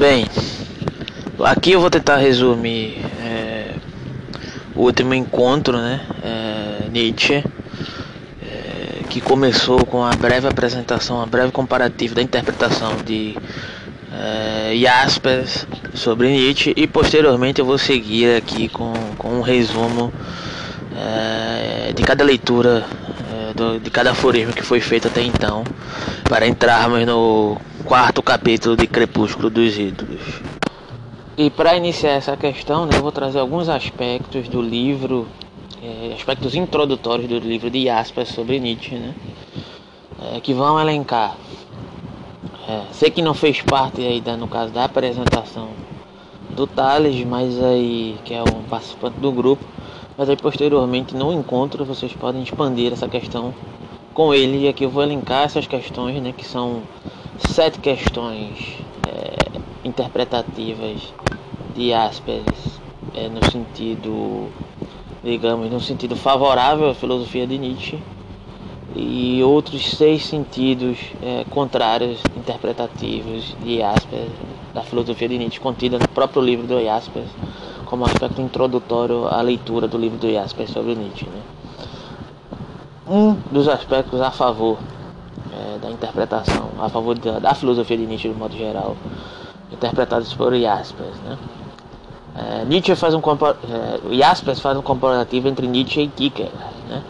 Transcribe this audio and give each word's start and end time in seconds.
Bem, 0.00 0.26
aqui 1.44 1.72
eu 1.72 1.80
vou 1.82 1.90
tentar 1.90 2.16
resumir 2.16 3.04
é, 3.22 3.74
o 4.74 4.80
último 4.80 5.12
encontro, 5.12 5.76
né? 5.76 6.00
É, 6.24 6.88
Nietzsche, 6.88 7.44
é, 8.42 9.02
que 9.10 9.20
começou 9.20 9.84
com 9.84 10.02
a 10.02 10.08
breve 10.12 10.48
apresentação, 10.48 11.16
uma 11.16 11.26
breve 11.26 11.52
comparativa 11.52 12.14
da 12.14 12.22
interpretação 12.22 12.96
de 13.04 13.36
é, 14.10 14.74
Jaspers 14.74 15.66
sobre 15.92 16.30
Nietzsche 16.30 16.72
e 16.74 16.86
posteriormente 16.86 17.60
eu 17.60 17.66
vou 17.66 17.76
seguir 17.76 18.38
aqui 18.38 18.70
com, 18.70 18.94
com 19.18 19.34
um 19.34 19.42
resumo 19.42 20.10
é, 20.96 21.92
de 21.92 22.02
cada 22.02 22.24
leitura 22.24 22.86
é, 23.30 23.52
do, 23.52 23.78
de 23.78 23.90
cada 23.90 24.12
aforismo 24.12 24.54
que 24.54 24.62
foi 24.62 24.80
feito 24.80 25.08
até 25.08 25.20
então 25.20 25.62
para 26.24 26.46
entrarmos 26.48 27.04
no 27.04 27.60
quarto 27.84 28.22
capítulo 28.22 28.76
de 28.76 28.86
Crepúsculo 28.86 29.48
dos 29.48 29.78
Ídolos. 29.78 30.20
E 31.36 31.48
para 31.50 31.76
iniciar 31.76 32.12
essa 32.12 32.36
questão, 32.36 32.84
né, 32.84 32.92
eu 32.96 33.02
vou 33.02 33.12
trazer 33.12 33.38
alguns 33.38 33.68
aspectos 33.68 34.48
do 34.48 34.60
livro, 34.60 35.26
é, 35.82 36.12
aspectos 36.14 36.54
introdutórios 36.54 37.28
do 37.28 37.38
livro 37.38 37.70
de 37.70 37.84
Jaspers 37.84 38.28
sobre 38.28 38.60
Nietzsche, 38.60 38.96
né, 38.96 39.14
é, 40.34 40.40
que 40.40 40.52
vão 40.52 40.78
elencar. 40.78 41.36
É, 42.68 42.82
sei 42.92 43.10
que 43.10 43.22
não 43.22 43.34
fez 43.34 43.62
parte 43.62 44.02
aí, 44.02 44.20
da, 44.20 44.36
no 44.36 44.46
caso 44.46 44.72
da 44.72 44.84
apresentação 44.84 45.70
do 46.50 46.66
Thales, 46.66 47.24
mas 47.24 47.62
aí 47.62 48.16
que 48.24 48.34
é 48.34 48.42
um 48.42 48.62
participante 48.68 49.18
do 49.18 49.32
grupo, 49.32 49.64
mas 50.18 50.28
aí 50.28 50.36
posteriormente 50.36 51.16
no 51.16 51.32
encontro 51.32 51.84
vocês 51.84 52.12
podem 52.12 52.42
expandir 52.42 52.92
essa 52.92 53.08
questão 53.08 53.54
com 54.12 54.34
ele 54.34 54.66
e 54.66 54.68
aqui 54.68 54.84
eu 54.84 54.90
vou 54.90 55.02
elencar 55.02 55.44
essas 55.44 55.66
questões, 55.66 56.20
né, 56.20 56.34
que 56.36 56.44
são 56.44 56.82
sete 57.48 57.78
questões 57.78 58.78
é, 59.08 59.60
interpretativas 59.84 61.12
de 61.74 61.92
Asperges 61.92 62.80
é, 63.14 63.28
no 63.28 63.44
sentido, 63.50 64.48
digamos, 65.22 65.70
no 65.70 65.80
sentido 65.80 66.16
favorável 66.16 66.90
à 66.90 66.94
filosofia 66.94 67.46
de 67.46 67.58
Nietzsche 67.58 67.98
e 68.94 69.42
outros 69.42 69.96
seis 69.96 70.26
sentidos 70.26 70.98
é, 71.22 71.44
contrários 71.50 72.20
interpretativos 72.36 73.56
de 73.62 73.78
Jaspers, 73.78 74.30
da 74.74 74.82
filosofia 74.82 75.28
de 75.28 75.38
Nietzsche, 75.38 75.60
contida 75.60 75.98
no 75.98 76.08
próprio 76.08 76.42
livro 76.42 76.66
do 76.66 76.82
Jaspers, 76.82 77.28
como 77.86 78.04
aspecto 78.04 78.40
introdutório 78.40 79.26
à 79.26 79.40
leitura 79.40 79.88
do 79.88 79.96
livro 79.96 80.18
do 80.18 80.30
Jaspers 80.30 80.70
sobre 80.70 80.94
Nietzsche. 80.94 81.26
Né? 81.26 81.42
Um 83.08 83.36
dos 83.50 83.68
aspectos 83.68 84.20
a 84.20 84.30
favor 84.30 84.78
da 85.78 85.90
interpretação, 85.90 86.70
a 86.80 86.88
favor 86.88 87.18
da, 87.18 87.38
da, 87.38 87.54
filosofia 87.54 87.96
de 87.96 88.06
Nietzsche 88.06 88.28
de 88.28 88.34
modo 88.34 88.56
geral, 88.56 88.96
interpretados 89.72 90.32
por 90.34 90.54
Jaspers. 90.54 91.16
Né? 91.24 91.38
É, 92.36 92.64
Nietzsche 92.64 92.94
faz 92.94 93.14
um 93.14 93.20
é, 93.20 94.16
Jaspers 94.16 94.60
faz 94.60 94.76
um 94.76 94.82
comparativo 94.82 95.48
entre 95.48 95.66
Nietzsche 95.66 96.02
e 96.02 96.08
Kierkegaard, 96.08 96.76
né? 96.88 97.02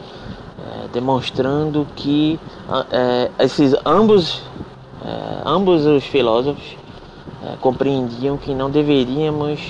É, 0.58 0.88
demonstrando 0.92 1.86
que 1.94 2.38
é, 2.90 3.30
esses 3.38 3.74
ambos 3.84 4.42
é, 5.04 5.42
ambos 5.44 5.86
os 5.86 6.04
filósofos 6.04 6.76
é, 7.44 7.56
compreendiam 7.60 8.36
que 8.36 8.54
não 8.54 8.70
deveríamos 8.70 9.60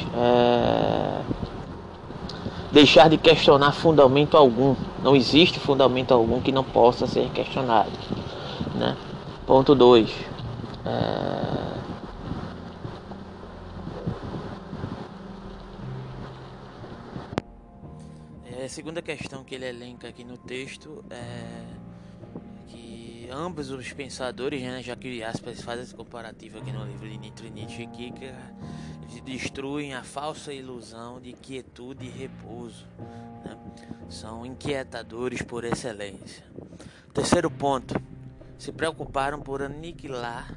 deixar 2.70 3.08
de 3.08 3.16
questionar 3.16 3.72
fundamento 3.72 4.36
algum. 4.36 4.74
Não 5.02 5.16
existe 5.16 5.58
fundamento 5.58 6.12
algum 6.12 6.40
que 6.40 6.52
não 6.52 6.62
possa 6.62 7.06
ser 7.06 7.28
questionado. 7.30 7.90
Né? 8.74 8.96
Ponto 9.46 9.74
2. 9.74 10.10
É... 10.86 11.80
É, 18.60 18.64
a 18.64 18.68
segunda 18.68 19.00
questão 19.00 19.42
que 19.42 19.54
ele 19.54 19.66
elenca 19.66 20.08
aqui 20.08 20.22
no 20.22 20.36
texto 20.36 21.02
é 21.10 21.64
que 22.66 23.28
ambos 23.32 23.70
os 23.70 23.92
pensadores, 23.92 24.60
né, 24.62 24.82
já 24.82 24.94
que 24.94 25.22
Aspas 25.24 25.62
faz 25.62 25.80
esse 25.80 25.94
comparativo 25.94 26.58
aqui 26.58 26.70
no 26.70 26.84
livro 26.84 27.08
de 27.08 27.16
Nietzsche, 27.16 27.82
e 27.82 27.86
Kierkegaard, 27.86 28.54
destruem 29.24 29.94
a 29.94 30.02
falsa 30.02 30.52
ilusão 30.52 31.20
de 31.20 31.32
quietude 31.32 32.06
e 32.06 32.10
repouso. 32.10 32.86
Né? 33.44 33.56
São 34.08 34.44
inquietadores 34.44 35.42
por 35.42 35.64
excelência. 35.64 36.44
Terceiro 37.14 37.50
ponto: 37.50 37.94
se 38.60 38.72
preocuparam 38.72 39.40
por 39.40 39.62
aniquilar 39.62 40.54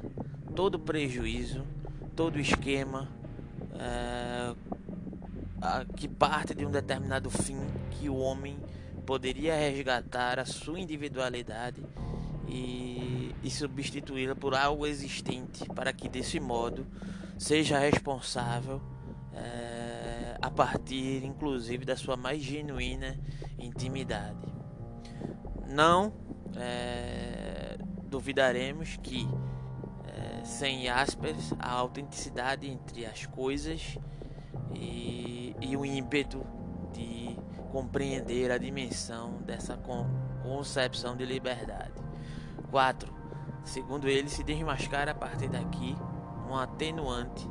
todo 0.54 0.78
prejuízo, 0.78 1.64
todo 2.14 2.38
esquema 2.38 3.08
é, 3.72 4.54
que 5.96 6.06
parte 6.06 6.54
de 6.54 6.66
um 6.66 6.70
determinado 6.70 7.30
fim 7.30 7.56
que 7.92 8.10
o 8.10 8.16
homem 8.16 8.58
poderia 9.06 9.56
resgatar 9.56 10.38
a 10.38 10.44
sua 10.44 10.78
individualidade 10.78 11.82
e, 12.46 13.34
e 13.42 13.50
substituí-la 13.50 14.36
por 14.36 14.54
algo 14.54 14.86
existente, 14.86 15.64
para 15.74 15.90
que 15.90 16.06
desse 16.06 16.38
modo 16.38 16.86
seja 17.38 17.78
responsável 17.78 18.82
é, 19.32 20.36
a 20.42 20.50
partir, 20.50 21.24
inclusive, 21.24 21.86
da 21.86 21.96
sua 21.96 22.18
mais 22.18 22.42
genuína 22.42 23.18
intimidade. 23.58 24.52
Não 25.66 26.12
é, 26.54 27.78
duvidaremos 28.14 28.96
que, 29.02 29.28
é, 30.06 30.44
sem 30.44 30.88
aspas, 30.88 31.52
a 31.58 31.72
autenticidade 31.72 32.70
entre 32.70 33.04
as 33.04 33.26
coisas 33.26 33.98
e, 34.72 35.56
e 35.60 35.76
o 35.76 35.84
ímpeto 35.84 36.46
de 36.92 37.36
compreender 37.72 38.52
a 38.52 38.56
dimensão 38.56 39.42
dessa 39.42 39.76
concepção 40.44 41.16
de 41.16 41.24
liberdade. 41.24 41.92
4. 42.70 43.12
Segundo 43.64 44.08
ele, 44.08 44.28
se 44.28 44.44
desmascara 44.44 45.10
a 45.10 45.14
partir 45.14 45.48
daqui 45.48 45.96
um 46.48 46.54
atenuante 46.54 47.48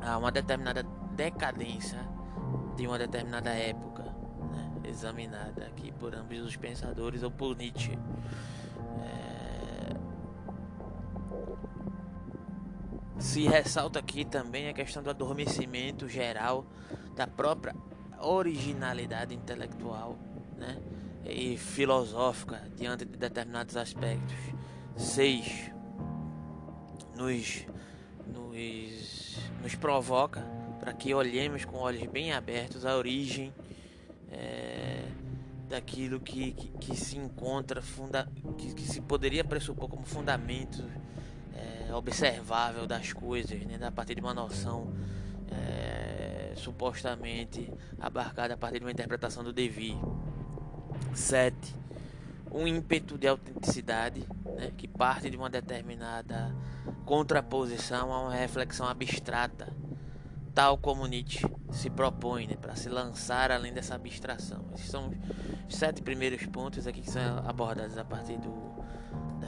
a 0.00 0.18
uma 0.18 0.32
determinada 0.32 0.82
decadência 1.14 2.00
de 2.74 2.84
uma 2.84 2.98
determinada 2.98 3.50
época, 3.50 4.02
né? 4.50 4.72
examinada 4.88 5.66
aqui 5.66 5.92
por 5.92 6.16
ambos 6.16 6.40
os 6.40 6.56
pensadores 6.56 7.22
ou 7.22 7.30
por 7.30 7.56
Nietzsche. 7.56 7.96
É... 9.02 9.37
Se 13.18 13.46
ressalta 13.46 13.98
aqui 13.98 14.24
também 14.24 14.68
a 14.68 14.72
questão 14.72 15.02
do 15.02 15.10
adormecimento 15.10 16.08
geral 16.08 16.66
da 17.16 17.26
própria 17.26 17.74
originalidade 18.20 19.34
intelectual 19.34 20.16
né? 20.56 20.80
e 21.24 21.56
filosófica 21.56 22.62
diante 22.76 23.04
de 23.04 23.16
determinados 23.16 23.76
aspectos. 23.76 24.36
6. 24.96 25.70
Nos 27.16 27.66
nos, 28.28 29.38
nos 29.62 29.74
provoca 29.74 30.40
para 30.78 30.92
que 30.92 31.14
olhemos 31.14 31.64
com 31.64 31.76
olhos 31.76 32.06
bem 32.06 32.32
abertos 32.32 32.84
a 32.84 32.96
origem 32.96 33.52
é, 34.30 35.04
daquilo 35.68 36.20
que, 36.20 36.52
que, 36.52 36.68
que, 36.68 36.96
se 36.96 37.16
encontra, 37.16 37.82
funda, 37.82 38.30
que, 38.56 38.74
que, 38.74 38.82
se 38.82 39.00
poderia 39.00 39.44
pressupor 39.44 39.88
como 39.88 40.04
fundamento 40.04 40.84
é, 41.88 41.94
observável 41.94 42.86
das 42.86 43.12
coisas, 43.12 43.60
né, 43.62 43.78
a 43.82 43.90
partir 43.90 44.14
de 44.14 44.20
uma 44.20 44.34
noção 44.34 44.92
é, 45.50 46.52
supostamente 46.56 47.72
abarcada 48.00 48.54
a 48.54 48.56
partir 48.56 48.78
de 48.78 48.84
uma 48.84 48.92
interpretação 48.92 49.42
do 49.42 49.52
Devi. 49.52 49.96
7. 51.14 51.76
Um 52.50 52.66
ímpeto 52.66 53.18
de 53.18 53.28
autenticidade 53.28 54.26
né, 54.44 54.72
que 54.76 54.88
parte 54.88 55.28
de 55.30 55.36
uma 55.36 55.50
determinada 55.50 56.54
contraposição 57.04 58.12
a 58.12 58.22
uma 58.22 58.34
reflexão 58.34 58.86
abstrata, 58.86 59.72
tal 60.54 60.78
como 60.78 61.06
Nietzsche 61.06 61.46
se 61.70 61.90
propõe 61.90 62.46
né, 62.46 62.56
para 62.56 62.74
se 62.74 62.88
lançar 62.88 63.50
além 63.50 63.72
dessa 63.72 63.94
abstração. 63.94 64.64
Esses 64.74 64.90
são 64.90 65.12
os 65.68 65.76
sete 65.76 66.02
primeiros 66.02 66.44
pontos 66.46 66.86
aqui 66.86 67.02
que 67.02 67.10
são 67.10 67.38
abordados 67.46 67.98
a 67.98 68.04
partir 68.04 68.38
do, 68.38 68.77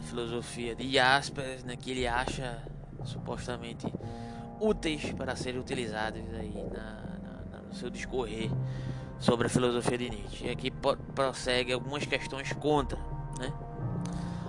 filosofia 0.00 0.74
de 0.74 0.92
Jaspers, 0.92 1.64
né, 1.64 1.76
que 1.76 1.90
ele 1.90 2.06
acha 2.06 2.62
supostamente 3.04 3.86
úteis 4.60 5.12
para 5.12 5.34
serem 5.34 5.60
utilizados 5.60 6.22
aí 6.34 6.66
na, 6.72 7.52
na, 7.52 7.62
no 7.62 7.74
seu 7.74 7.88
discorrer 7.88 8.50
sobre 9.18 9.46
a 9.46 9.50
filosofia 9.50 9.98
de 9.98 10.10
Nietzsche. 10.10 10.46
E 10.46 10.50
aqui 10.50 10.70
prossegue 10.70 11.72
algumas 11.72 12.04
questões 12.04 12.52
contra, 12.52 12.98
né? 13.38 13.52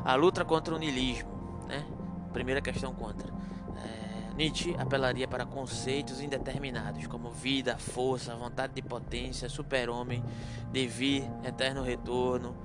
A 0.04 0.16
luta 0.16 0.44
contra 0.44 0.74
o 0.74 0.80
niilismo, 0.80 1.30
né? 1.68 1.86
Primeira 2.34 2.62
questão 2.62 2.94
contra. 2.94 3.32
É, 3.78 4.34
Nietzsche 4.36 4.76
apelaria 4.78 5.28
para 5.28 5.46
conceitos 5.46 6.22
indeterminados, 6.22 7.06
como 7.08 7.30
vida, 7.30 7.78
força, 7.78 8.36
vontade 8.36 8.74
de 8.74 8.82
potência, 8.82 9.48
super-homem, 9.50 10.24
devir, 10.72 11.24
eterno 11.44 11.84
retorno, 11.84 12.56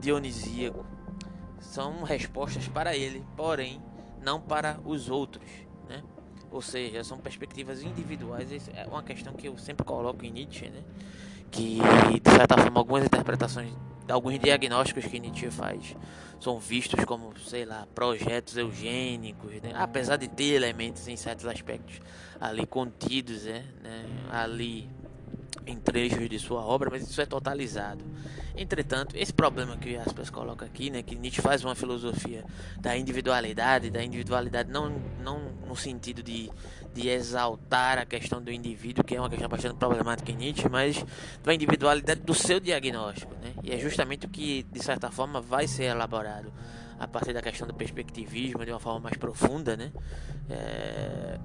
dionisíaco. 0.00 0.95
São 1.60 2.02
respostas 2.02 2.68
para 2.68 2.96
ele, 2.96 3.24
porém 3.36 3.80
não 4.22 4.40
para 4.40 4.78
os 4.84 5.08
outros. 5.08 5.44
Né? 5.88 6.02
Ou 6.50 6.62
seja, 6.62 7.04
são 7.04 7.18
perspectivas 7.18 7.82
individuais. 7.82 8.50
Isso 8.50 8.70
é 8.74 8.86
uma 8.86 9.02
questão 9.02 9.32
que 9.32 9.48
eu 9.48 9.56
sempre 9.58 9.84
coloco 9.84 10.24
em 10.24 10.30
Nietzsche, 10.30 10.68
né? 10.68 10.82
Que, 11.50 11.78
de 12.22 12.30
certa 12.30 12.58
forma, 12.58 12.80
algumas 12.80 13.04
interpretações, 13.04 13.72
alguns 14.08 14.38
diagnósticos 14.38 15.06
que 15.06 15.18
Nietzsche 15.18 15.50
faz 15.50 15.96
são 16.40 16.58
vistos 16.58 17.04
como, 17.04 17.36
sei 17.38 17.64
lá, 17.64 17.86
projetos 17.94 18.56
eugênicos, 18.56 19.52
né? 19.62 19.72
apesar 19.74 20.16
de 20.16 20.28
ter 20.28 20.54
elementos 20.54 21.08
em 21.08 21.16
certos 21.16 21.46
aspectos 21.46 22.00
ali 22.40 22.66
contidos, 22.66 23.44
né? 23.44 23.64
ali 24.30 24.88
em 25.66 25.76
trechos 25.76 26.28
de 26.28 26.38
sua 26.38 26.60
obra, 26.60 26.88
mas 26.90 27.02
isso 27.02 27.20
é 27.20 27.26
totalizado. 27.26 28.04
Entretanto, 28.56 29.16
esse 29.16 29.32
problema 29.32 29.76
que 29.76 29.90
o 29.90 29.92
Jaspers 29.92 30.30
coloca 30.30 30.64
aqui, 30.64 30.88
né, 30.88 31.02
que 31.02 31.14
Nietzsche 31.14 31.42
faz 31.42 31.62
uma 31.64 31.74
filosofia 31.74 32.44
da 32.78 32.96
individualidade, 32.96 33.90
da 33.90 34.02
individualidade 34.02 34.70
não, 34.70 34.90
não 35.20 35.52
no 35.66 35.76
sentido 35.76 36.22
de, 36.22 36.50
de 36.94 37.08
exaltar 37.08 37.98
a 37.98 38.06
questão 38.06 38.40
do 38.40 38.50
indivíduo, 38.50 39.04
que 39.04 39.14
é 39.14 39.20
uma 39.20 39.28
questão 39.28 39.48
bastante 39.48 39.76
problemática 39.76 40.30
em 40.30 40.36
Nietzsche, 40.36 40.68
mas 40.70 41.04
da 41.42 41.52
individualidade 41.52 42.20
do 42.20 42.32
seu 42.32 42.58
diagnóstico, 42.60 43.34
né? 43.34 43.52
E 43.62 43.72
é 43.72 43.78
justamente 43.78 44.24
o 44.24 44.28
que, 44.28 44.62
de 44.62 44.82
certa 44.82 45.10
forma, 45.10 45.40
vai 45.40 45.66
ser 45.66 45.84
elaborado 45.84 46.50
a 46.98 47.06
partir 47.06 47.34
da 47.34 47.42
questão 47.42 47.66
do 47.66 47.74
perspectivismo 47.74 48.64
de 48.64 48.70
uma 48.70 48.80
forma 48.80 49.00
mais 49.00 49.16
profunda, 49.18 49.76
né? 49.76 49.92
É 50.48 51.38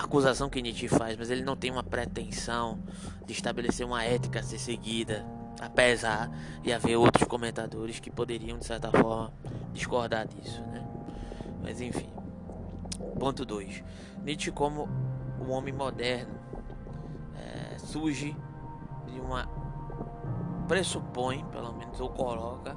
acusação 0.00 0.48
que 0.50 0.60
Nietzsche 0.60 0.88
faz, 0.88 1.16
mas 1.16 1.30
ele 1.30 1.42
não 1.42 1.56
tem 1.56 1.70
uma 1.70 1.82
pretensão 1.82 2.78
de 3.24 3.32
estabelecer 3.32 3.86
uma 3.86 4.04
ética 4.04 4.40
a 4.40 4.42
ser 4.42 4.58
seguida, 4.58 5.24
apesar 5.60 6.30
de 6.62 6.72
haver 6.72 6.96
outros 6.96 7.26
comentadores 7.26 7.98
que 7.98 8.10
poderiam, 8.10 8.58
de 8.58 8.66
certa 8.66 8.90
forma, 8.90 9.32
discordar 9.72 10.26
disso, 10.26 10.60
né? 10.66 10.86
Mas 11.62 11.80
enfim. 11.80 12.08
Ponto 13.18 13.44
2. 13.44 13.82
Nietzsche 14.22 14.50
como 14.50 14.88
o 15.40 15.50
homem 15.50 15.72
moderno 15.72 16.34
é, 17.34 17.78
surge 17.78 18.36
de 19.06 19.20
uma 19.20 19.48
pressupõe, 20.68 21.44
pelo 21.46 21.72
menos 21.72 22.00
ou 22.00 22.10
coloca 22.10 22.76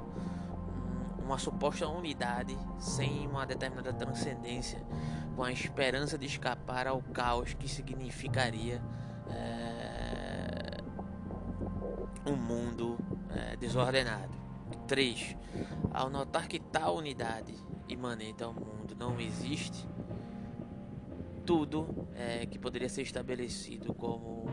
uma 1.22 1.38
suposta 1.38 1.86
unidade 1.86 2.56
sem 2.78 3.26
uma 3.26 3.46
determinada 3.46 3.92
transcendência, 3.92 4.82
com 5.40 5.44
a 5.44 5.52
esperança 5.52 6.18
de 6.18 6.26
escapar 6.26 6.86
ao 6.86 7.00
caos 7.00 7.54
que 7.54 7.66
significaria 7.66 8.78
é, 9.30 10.76
um 12.30 12.36
mundo 12.36 12.98
é, 13.30 13.56
desordenado. 13.56 14.38
3. 14.86 15.34
Ao 15.94 16.10
notar 16.10 16.46
que 16.46 16.60
tal 16.60 16.96
unidade 16.96 17.54
imanente 17.88 18.44
ao 18.44 18.52
mundo 18.52 18.94
não 18.94 19.18
existe, 19.18 19.88
tudo 21.46 22.06
é, 22.14 22.44
que 22.44 22.58
poderia 22.58 22.90
ser 22.90 23.00
estabelecido 23.00 23.94
como 23.94 24.44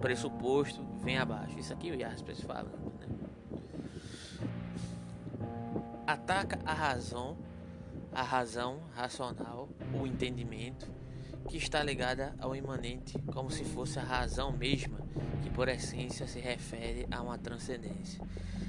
pressuposto 0.00 0.84
vem 1.04 1.18
abaixo. 1.18 1.56
Isso 1.56 1.72
aqui 1.72 1.92
o 1.92 1.96
Jaspers 1.96 2.40
falando. 2.40 2.98
Né? 2.98 3.06
ataca 6.06 6.58
a 6.64 6.72
razão, 6.72 7.36
a 8.14 8.22
razão 8.22 8.78
racional, 8.94 9.68
o 9.92 10.06
entendimento, 10.06 10.88
que 11.48 11.56
está 11.56 11.82
ligada 11.82 12.34
ao 12.38 12.54
imanente, 12.54 13.18
como 13.32 13.50
se 13.50 13.64
fosse 13.64 13.98
a 13.98 14.02
razão 14.02 14.52
mesma, 14.52 14.98
que 15.42 15.50
por 15.50 15.68
essência 15.68 16.26
se 16.26 16.38
refere 16.38 17.06
a 17.10 17.20
uma 17.20 17.36
transcendência. 17.36 18.24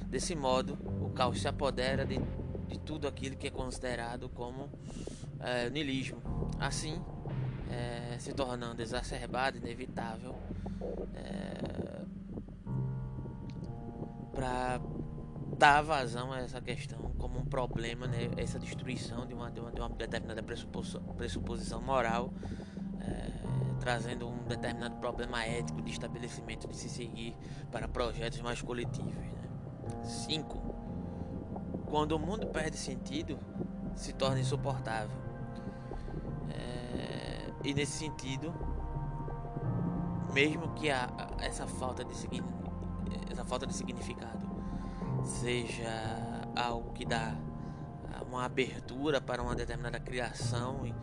Desse 0.07 0.35
modo, 0.35 0.77
o 1.01 1.11
caos 1.11 1.41
se 1.41 1.47
apodera 1.47 2.05
de, 2.05 2.17
de 2.67 2.79
tudo 2.79 3.07
aquilo 3.07 3.37
que 3.37 3.47
é 3.47 3.51
considerado 3.51 4.27
como 4.29 4.69
é, 5.39 5.69
niilismo. 5.69 6.21
Assim, 6.59 6.99
é, 7.69 8.17
se 8.19 8.33
tornando 8.33 8.81
exacerbado, 8.81 9.57
inevitável, 9.57 10.35
é, 11.13 12.01
para 14.33 14.81
dar 15.57 15.81
vazão 15.81 16.33
a 16.33 16.39
essa 16.39 16.59
questão 16.59 17.04
como 17.25 17.39
um 17.39 17.45
problema, 17.45 18.05
né, 18.05 18.29
essa 18.37 18.59
destruição 18.59 19.25
de 19.25 19.33
uma, 19.33 19.49
de 19.49 19.59
uma, 19.59 19.71
de 19.71 19.81
uma 19.81 19.89
determinada 19.89 20.43
pressuposição, 20.43 21.01
pressuposição 21.17 21.81
moral, 21.81 22.31
é, 23.01 23.31
trazendo 23.79 24.29
um 24.29 24.43
determinado 24.43 24.97
problema 24.97 25.43
ético 25.43 25.81
de 25.81 25.89
estabelecimento 25.89 26.67
de 26.67 26.75
se 26.75 26.87
seguir 26.87 27.35
para 27.71 27.87
projetos 27.87 28.39
mais 28.41 28.61
coletivos. 28.61 29.15
5. 30.03 30.55
Né? 30.55 30.63
Quando 31.87 32.11
o 32.11 32.19
mundo 32.19 32.45
perde 32.45 32.77
sentido, 32.77 33.39
se 33.95 34.13
torna 34.13 34.39
insuportável. 34.39 35.17
É, 36.51 37.49
e 37.63 37.73
nesse 37.73 37.93
sentido, 37.93 38.53
mesmo 40.31 40.75
que 40.75 40.91
a, 40.91 41.09
essa 41.39 41.65
falta 41.65 42.05
de 42.05 42.13
essa 43.31 43.43
falta 43.43 43.65
de 43.65 43.73
significado 43.73 44.45
seja 45.25 45.89
algo 46.55 46.93
que 46.93 47.05
dá 47.05 47.35
uma 48.27 48.45
abertura 48.45 49.21
para 49.21 49.41
uma 49.41 49.55
determinada 49.55 49.99
criação 49.99 50.85
em, 50.85 50.95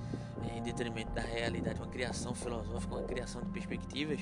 em 0.56 0.62
detrimento 0.62 1.12
da 1.12 1.22
realidade, 1.22 1.80
uma 1.80 1.88
criação 1.88 2.34
filosófica, 2.34 2.94
uma 2.94 3.04
criação 3.04 3.42
de 3.42 3.48
perspectivas, 3.48 4.20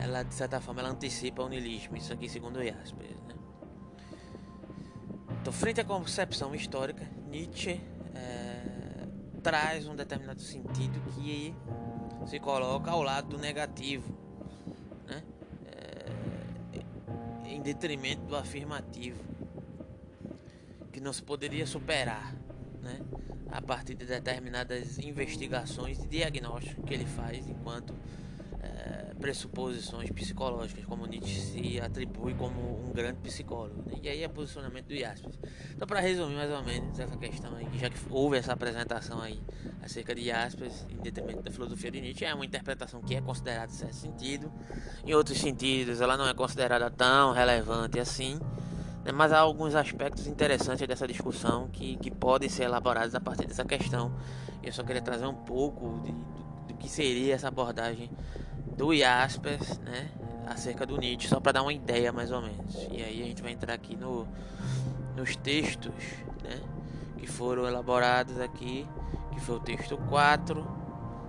ela 0.00 0.22
de 0.22 0.34
certa 0.34 0.60
forma 0.60 0.80
ela 0.80 0.90
antecipa 0.90 1.42
o 1.42 1.48
niilismo, 1.48 1.96
isso 1.96 2.12
aqui 2.12 2.28
segundo 2.28 2.62
Jaspers. 2.62 3.16
Né? 3.28 3.34
Então, 5.40 5.52
frente 5.52 5.80
à 5.80 5.84
concepção 5.84 6.54
histórica, 6.54 7.04
Nietzsche 7.28 7.80
é, 8.14 9.06
traz 9.42 9.88
um 9.88 9.96
determinado 9.96 10.40
sentido 10.40 11.00
que 11.12 11.54
se 12.26 12.38
coloca 12.38 12.90
ao 12.90 13.02
lado 13.02 13.30
do 13.30 13.38
negativo, 13.38 14.21
detrimento 17.62 18.22
do 18.22 18.36
afirmativo 18.36 19.22
que 20.92 21.00
não 21.00 21.12
se 21.12 21.22
poderia 21.22 21.66
superar, 21.66 22.34
né? 22.82 23.00
A 23.50 23.60
partir 23.62 23.94
de 23.94 24.04
determinadas 24.04 24.98
investigações 24.98 25.98
e 26.02 26.06
diagnósticos 26.06 26.84
que 26.84 26.94
ele 26.94 27.06
faz 27.06 27.46
enquanto 27.48 27.94
é, 28.82 29.14
pressuposições 29.20 30.10
psicológicas, 30.10 30.84
como 30.84 31.06
Nietzsche 31.06 31.40
se 31.40 31.80
atribui 31.80 32.34
como 32.34 32.84
um 32.84 32.92
grande 32.92 33.18
psicólogo. 33.20 33.82
Né? 33.86 33.98
E 34.02 34.08
aí 34.08 34.24
é 34.24 34.28
posicionamento 34.28 34.86
do 34.86 34.96
Jaspers. 34.96 35.38
Então, 35.70 35.86
para 35.86 36.00
resumir 36.00 36.34
mais 36.34 36.50
ou 36.50 36.64
menos 36.64 36.98
essa 36.98 37.16
questão 37.16 37.54
aí, 37.54 37.68
já 37.78 37.88
que 37.88 37.98
houve 38.10 38.36
essa 38.36 38.52
apresentação 38.52 39.20
aí 39.20 39.40
acerca 39.80 40.14
de 40.14 40.24
Jaspers, 40.24 40.84
em 40.90 40.96
detrimento 40.96 41.42
da 41.42 41.50
filosofia 41.52 41.92
de 41.92 42.00
Nietzsche, 42.00 42.24
é 42.24 42.34
uma 42.34 42.44
interpretação 42.44 43.00
que 43.00 43.14
é 43.14 43.20
considerada 43.20 43.70
em 43.70 43.74
certo 43.74 43.94
sentido, 43.94 44.52
em 45.06 45.14
outros 45.14 45.38
sentidos 45.38 46.00
ela 46.00 46.16
não 46.16 46.26
é 46.26 46.34
considerada 46.34 46.90
tão 46.90 47.32
relevante 47.32 48.00
assim. 48.00 48.40
Né, 49.04 49.12
mas 49.12 49.32
há 49.32 49.38
alguns 49.38 49.76
aspectos 49.76 50.26
interessantes 50.26 50.86
dessa 50.88 51.06
discussão 51.06 51.68
que, 51.68 51.96
que 51.98 52.10
podem 52.10 52.48
ser 52.48 52.64
elaborados 52.64 53.14
a 53.14 53.20
partir 53.20 53.46
dessa 53.46 53.64
questão. 53.64 54.12
Eu 54.60 54.72
só 54.72 54.82
queria 54.82 55.02
trazer 55.02 55.26
um 55.26 55.34
pouco 55.34 56.00
de, 56.04 56.12
do, 56.12 56.66
do 56.68 56.74
que 56.74 56.88
seria 56.88 57.34
essa 57.34 57.48
abordagem 57.48 58.10
do 58.76 58.94
Jaspers, 58.94 59.78
né, 59.78 60.10
acerca 60.46 60.86
do 60.86 60.96
Nietzsche, 60.96 61.28
só 61.28 61.40
para 61.40 61.52
dar 61.52 61.62
uma 61.62 61.72
ideia 61.72 62.12
mais 62.12 62.30
ou 62.30 62.40
menos. 62.40 62.74
E 62.90 63.02
aí 63.02 63.22
a 63.22 63.26
gente 63.26 63.42
vai 63.42 63.52
entrar 63.52 63.74
aqui 63.74 63.96
no, 63.96 64.26
nos 65.16 65.36
textos, 65.36 65.92
né, 66.42 66.60
que 67.18 67.26
foram 67.26 67.66
elaborados 67.66 68.40
aqui, 68.40 68.86
que 69.32 69.40
foi 69.40 69.56
o 69.56 69.60
texto 69.60 69.96
4, 69.96 70.66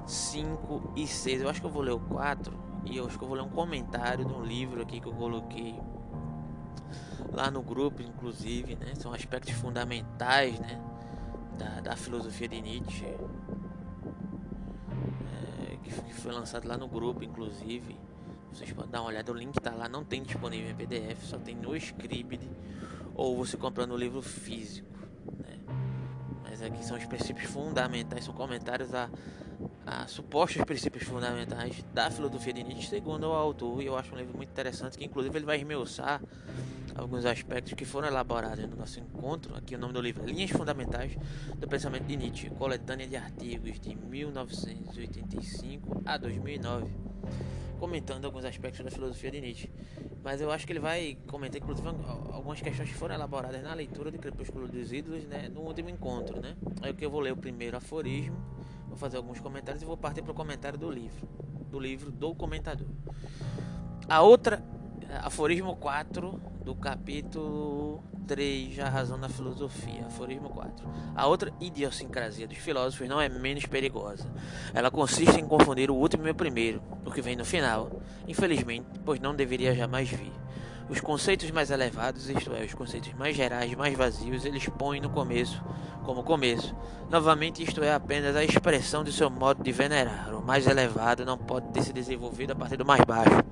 5 0.05 0.93
e 0.95 1.07
6. 1.07 1.41
Eu 1.41 1.49
acho 1.49 1.61
que 1.61 1.67
eu 1.67 1.71
vou 1.71 1.81
ler 1.81 1.91
o 1.91 1.99
4 1.99 2.53
e 2.85 2.97
eu 2.97 3.05
acho 3.05 3.17
que 3.17 3.23
eu 3.23 3.27
vou 3.27 3.37
ler 3.37 3.43
um 3.43 3.49
comentário 3.49 4.25
de 4.25 4.33
um 4.33 4.43
livro 4.43 4.81
aqui 4.81 4.99
que 4.99 5.07
eu 5.07 5.13
coloquei 5.13 5.79
lá 7.31 7.49
no 7.49 7.61
grupo, 7.61 8.01
inclusive, 8.01 8.75
né? 8.75 8.93
São 8.95 9.13
aspectos 9.13 9.53
fundamentais, 9.53 10.59
né? 10.59 10.81
Da, 11.57 11.81
da 11.81 11.95
filosofia 11.95 12.47
de 12.47 12.61
Nietzsche, 12.61 13.05
que, 15.83 16.13
foi 16.13 16.31
lançado 16.31 16.67
lá 16.67 16.77
no 16.77 16.87
grupo, 16.87 17.23
inclusive. 17.23 17.97
Vocês 18.51 18.71
podem 18.71 18.91
dar 18.91 19.01
uma 19.01 19.09
olhada, 19.09 19.31
o 19.31 19.35
link 19.35 19.59
tá 19.59 19.71
lá, 19.71 19.89
não 19.89 20.03
tem 20.03 20.21
disponível 20.21 20.69
em 20.69 20.75
PDF, 20.75 21.23
só 21.23 21.37
tem 21.37 21.55
no 21.55 21.75
Scribd 21.75 22.49
ou 23.15 23.35
você 23.35 23.57
compra 23.57 23.85
no 23.85 23.95
livro 23.95 24.21
físico, 24.21 24.97
né? 25.39 25.59
Mas 26.43 26.61
aqui 26.61 26.83
são 26.83 26.97
os 26.97 27.05
princípios 27.05 27.49
fundamentais, 27.49 28.25
são 28.25 28.33
comentários 28.33 28.93
a 28.93 29.09
a 29.85 30.07
supostos 30.07 30.63
princípios 30.63 31.03
fundamentais 31.03 31.83
da 31.93 32.09
filosofia 32.09 32.53
de 32.53 32.63
Nietzsche, 32.63 32.89
segundo 32.89 33.27
o 33.27 33.33
autor, 33.33 33.81
e 33.81 33.85
eu 33.85 33.97
acho 33.97 34.13
um 34.13 34.17
livro 34.17 34.35
muito 34.35 34.49
interessante, 34.49 34.97
que 34.97 35.05
inclusive 35.05 35.37
ele 35.37 35.45
vai 35.45 35.57
esmiuçar 35.57 36.21
alguns 36.95 37.25
aspectos 37.25 37.73
que 37.73 37.85
foram 37.85 38.07
elaborados 38.07 38.67
no 38.67 38.75
nosso 38.75 38.99
encontro. 38.99 39.55
Aqui 39.55 39.75
o 39.75 39.77
nome 39.77 39.93
do 39.93 40.01
livro 40.01 40.23
é 40.23 40.27
Linhas 40.27 40.51
Fundamentais 40.51 41.15
do 41.57 41.67
Pensamento 41.67 42.05
de 42.05 42.15
Nietzsche, 42.15 42.49
coletânea 42.51 43.07
de 43.07 43.15
artigos 43.15 43.79
de 43.79 43.95
1985 43.95 46.01
a 46.05 46.17
2009, 46.17 46.91
comentando 47.79 48.25
alguns 48.25 48.45
aspectos 48.45 48.83
da 48.83 48.91
filosofia 48.91 49.31
de 49.31 49.41
Nietzsche. 49.41 49.71
Mas 50.23 50.41
eu 50.41 50.51
acho 50.51 50.65
que 50.65 50.73
ele 50.73 50.79
vai 50.79 51.17
comentar, 51.27 51.61
inclusive, 51.61 51.87
algumas 51.87 52.61
questões 52.61 52.89
que 52.89 52.95
foram 52.95 53.15
elaboradas 53.15 53.61
na 53.61 53.73
leitura 53.73 54.11
de 54.11 54.17
Crepúsculo 54.17 54.67
dos 54.67 54.93
Ídolos, 54.93 55.25
né, 55.25 55.49
no 55.49 55.61
último 55.61 55.89
encontro, 55.89 56.39
né? 56.39 56.55
O 56.89 56.93
que 56.93 57.05
eu 57.05 57.11
vou 57.11 57.19
ler 57.19 57.33
o 57.33 57.37
primeiro 57.37 57.75
aforismo 57.75 58.37
Vou 58.93 58.97
fazer 58.99 59.17
alguns 59.17 59.39
comentários 59.39 59.81
e 59.81 59.85
vou 59.87 59.97
partir 59.97 60.21
para 60.21 60.31
o 60.31 60.35
comentário 60.35 60.77
do 60.77 60.87
livro, 60.87 61.27
do 61.71 61.79
livro 61.79 62.11
do 62.11 62.35
comentador. 62.35 62.85
A 64.07 64.21
outra, 64.21 64.63
aforismo 65.21 65.75
4 65.75 66.41
do 66.63 66.75
capítulo 66.75 68.03
3, 68.27 68.79
A 68.79 68.89
Razão 68.89 69.19
da 69.19 69.29
Filosofia, 69.29 70.05
aforismo 70.05 70.49
4. 70.49 70.87
A 71.15 71.27
outra 71.27 71.51
idiosincrasia 71.59 72.47
dos 72.47 72.57
filósofos 72.57 73.07
não 73.07 73.19
é 73.19 73.27
menos 73.27 73.65
perigosa. 73.65 74.31
Ela 74.73 74.89
consiste 74.89 75.39
em 75.39 75.45
confundir 75.45 75.91
o 75.91 75.95
último 75.95 76.27
e 76.27 76.31
o 76.31 76.35
primeiro, 76.35 76.81
o 77.05 77.11
que 77.11 77.21
vem 77.21 77.35
no 77.35 77.45
final, 77.45 77.91
infelizmente, 78.27 78.87
pois 79.05 79.19
não 79.19 79.35
deveria 79.35 79.75
jamais 79.75 80.09
vir. 80.09 80.31
Os 80.89 80.99
conceitos 80.99 81.49
mais 81.51 81.71
elevados, 81.71 82.29
isto 82.29 82.53
é, 82.53 82.63
os 82.63 82.73
conceitos 82.73 83.13
mais 83.13 83.35
gerais, 83.35 83.73
mais 83.73 83.97
vazios, 83.97 84.45
eles 84.45 84.67
põem 84.67 84.99
no 84.99 85.09
começo 85.09 85.63
como 86.03 86.23
começo. 86.23 86.75
Novamente, 87.09 87.63
isto 87.63 87.81
é 87.83 87.93
apenas 87.93 88.35
a 88.35 88.43
expressão 88.43 89.03
de 89.03 89.11
seu 89.11 89.29
modo 89.29 89.63
de 89.63 89.71
venerar. 89.71 90.33
O 90.35 90.41
mais 90.43 90.67
elevado 90.67 91.25
não 91.25 91.37
pode 91.37 91.69
ter 91.69 91.81
se 91.81 91.93
desenvolvido 91.93 92.51
a 92.51 92.55
partir 92.55 92.77
do 92.77 92.85
mais 92.85 93.03
baixo. 93.05 93.43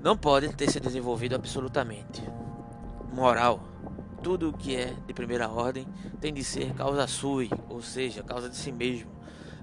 Não 0.00 0.16
pode 0.16 0.48
ter 0.54 0.70
se 0.70 0.80
desenvolvido 0.80 1.34
absolutamente. 1.34 2.22
Moral. 3.12 3.60
Tudo 4.22 4.48
o 4.48 4.52
que 4.52 4.74
é 4.74 4.94
de 5.06 5.12
primeira 5.12 5.48
ordem 5.48 5.86
tem 6.20 6.32
de 6.32 6.42
ser 6.42 6.72
causa 6.74 7.06
sui, 7.06 7.50
ou 7.68 7.82
seja, 7.82 8.22
causa 8.22 8.48
de 8.48 8.56
si 8.56 8.72
mesmo. 8.72 9.10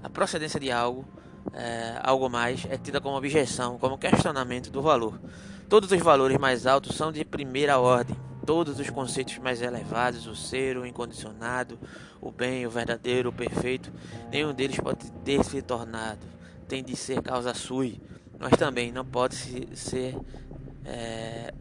A 0.02 0.08
procedência 0.08 0.60
de 0.60 0.70
algo, 0.70 1.04
é, 1.52 1.98
algo 2.02 2.28
mais, 2.28 2.64
é 2.70 2.76
tida 2.76 3.00
como 3.00 3.16
objeção, 3.16 3.78
como 3.78 3.98
questionamento 3.98 4.70
do 4.70 4.80
valor. 4.80 5.20
Todos 5.68 5.90
os 5.90 6.00
valores 6.00 6.38
mais 6.38 6.66
altos 6.66 6.96
são 6.96 7.10
de 7.10 7.24
primeira 7.24 7.78
ordem. 7.78 8.16
Todos 8.46 8.78
os 8.78 8.88
conceitos 8.90 9.38
mais 9.38 9.60
elevados, 9.60 10.26
o 10.26 10.36
ser, 10.36 10.76
o 10.78 10.86
incondicionado, 10.86 11.78
o 12.20 12.30
bem, 12.30 12.64
o 12.64 12.70
verdadeiro, 12.70 13.28
o 13.28 13.32
perfeito, 13.32 13.92
nenhum 14.30 14.54
deles 14.54 14.78
pode 14.78 15.10
ter 15.24 15.44
se 15.44 15.60
tornado, 15.60 16.26
tem 16.66 16.82
de 16.82 16.96
ser 16.96 17.22
causa 17.22 17.52
sui, 17.52 18.00
mas 18.38 18.56
também 18.56 18.92
não 18.92 19.04
pode 19.04 19.36
ser 19.76 20.16
é, 20.84 21.52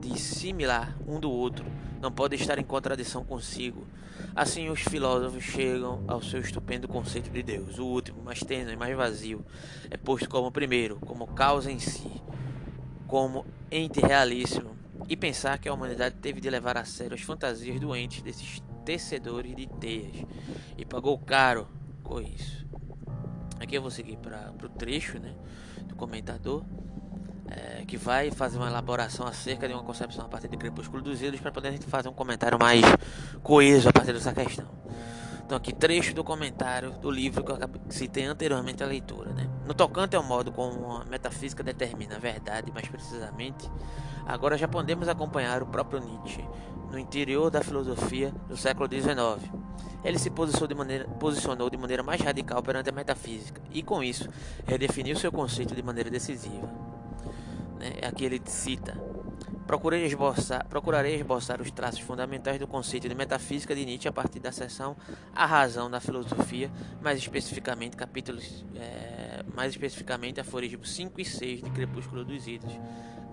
dissimilar 0.00 0.96
um 1.06 1.20
do 1.20 1.30
outro, 1.30 1.64
não 2.00 2.10
pode 2.10 2.36
estar 2.36 2.58
em 2.58 2.64
contradição 2.64 3.24
consigo. 3.24 3.86
Assim, 4.34 4.68
os 4.68 4.80
filósofos 4.80 5.42
chegam 5.42 6.04
ao 6.06 6.22
seu 6.22 6.40
estupendo 6.40 6.86
conceito 6.86 7.30
de 7.30 7.42
Deus. 7.42 7.78
O 7.78 7.86
último, 7.86 8.22
mais 8.22 8.40
tênue, 8.40 8.76
mais 8.76 8.96
vazio, 8.96 9.44
é 9.90 9.96
posto 9.96 10.28
como 10.28 10.50
primeiro, 10.52 10.98
como 11.00 11.26
causa 11.26 11.70
em 11.70 11.78
si, 11.78 12.10
como 13.06 13.44
ente 13.70 14.00
realíssimo 14.00 14.76
e 15.08 15.16
pensar 15.16 15.58
que 15.58 15.68
a 15.68 15.74
humanidade 15.74 16.16
teve 16.16 16.40
de 16.40 16.48
levar 16.48 16.76
a 16.76 16.84
sério 16.84 17.14
as 17.14 17.22
fantasias 17.22 17.80
doentes 17.80 18.22
desses 18.22 18.62
tecedores 18.84 19.54
de 19.56 19.66
teias 19.66 20.24
e 20.76 20.84
pagou 20.84 21.18
caro 21.18 21.66
com 22.02 22.20
isso. 22.20 22.66
Aqui 23.58 23.76
eu 23.76 23.82
vou 23.82 23.90
seguir 23.90 24.16
para 24.16 24.52
o 24.62 24.68
trecho 24.68 25.18
né, 25.18 25.34
do 25.90 25.96
comentador 25.96 26.64
é, 27.50 27.84
que 27.84 27.96
vai 27.96 28.30
fazer 28.30 28.56
uma 28.56 28.68
elaboração 28.68 29.26
acerca 29.26 29.66
de 29.66 29.74
uma 29.74 29.82
concepção 29.82 30.24
a 30.24 30.28
partir 30.28 30.48
do 30.48 30.56
Crepúsculo 30.56 31.02
dos 31.02 31.20
Ídolos 31.20 31.40
para 31.40 31.50
poder 31.50 31.68
a 31.68 31.72
gente 31.72 31.86
fazer 31.86 32.08
um 32.08 32.12
comentário 32.12 32.58
mais 32.58 32.82
coeso 33.42 33.88
a 33.88 33.92
partir 33.92 34.12
dessa 34.12 34.32
questão. 34.32 34.68
Então 35.44 35.58
aqui 35.58 35.72
trecho 35.72 36.14
do 36.14 36.22
comentário 36.22 36.92
do 36.92 37.10
livro 37.10 37.42
que 37.42 37.50
eu 37.50 37.58
citei 37.88 38.24
anteriormente 38.24 38.84
a 38.84 38.86
leitura. 38.86 39.32
Né? 39.32 39.50
No 39.66 39.74
tocante 39.74 40.14
ao 40.14 40.22
modo 40.22 40.52
como 40.52 40.92
a 40.92 41.04
metafísica 41.04 41.60
determina 41.64 42.14
a 42.14 42.18
verdade, 42.20 42.70
mais 42.70 42.86
precisamente, 42.86 43.68
agora 44.24 44.56
já 44.56 44.68
podemos 44.68 45.08
acompanhar 45.08 45.60
o 45.60 45.66
próprio 45.66 45.98
Nietzsche 45.98 46.44
no 46.90 46.98
interior 46.98 47.50
da 47.50 47.62
filosofia 47.62 48.32
do 48.48 48.56
século 48.56 48.88
XIX. 48.88 49.50
Ele 50.02 50.18
se 50.18 50.30
posicionou 50.30 50.68
de 50.68 50.74
maneira, 50.74 51.04
posicionou 51.04 51.70
de 51.70 51.76
maneira 51.76 52.02
mais 52.02 52.20
radical 52.20 52.62
perante 52.62 52.88
a 52.88 52.92
metafísica 52.92 53.60
e, 53.70 53.82
com 53.82 54.02
isso, 54.02 54.28
redefiniu 54.66 55.16
seu 55.16 55.30
conceito 55.30 55.74
de 55.74 55.82
maneira 55.82 56.10
decisiva. 56.10 56.68
Né? 57.78 58.00
Aqui 58.02 58.24
ele 58.24 58.40
cita 58.46 59.10
Procurei 59.70 60.04
esboçar, 60.04 60.66
procurarei 60.66 61.14
esboçar 61.14 61.62
os 61.62 61.70
traços 61.70 62.00
fundamentais 62.00 62.58
do 62.58 62.66
conceito 62.66 63.08
de 63.08 63.14
metafísica 63.14 63.72
de 63.72 63.84
Nietzsche 63.84 64.08
a 64.08 64.12
partir 64.12 64.40
da 64.40 64.50
seção 64.50 64.96
A 65.32 65.46
Razão 65.46 65.88
da 65.88 66.00
Filosofia, 66.00 66.68
mais 67.00 67.20
especificamente 67.20 67.96
capítulos, 67.96 68.64
é, 68.74 69.44
mais 69.54 69.70
especificamente 69.70 70.40
aforismos 70.40 70.92
5 70.92 71.20
e 71.20 71.24
6 71.24 71.62
de 71.62 71.70
Crepúsculo 71.70 72.24
dos 72.24 72.48
Ídolos. 72.48 72.74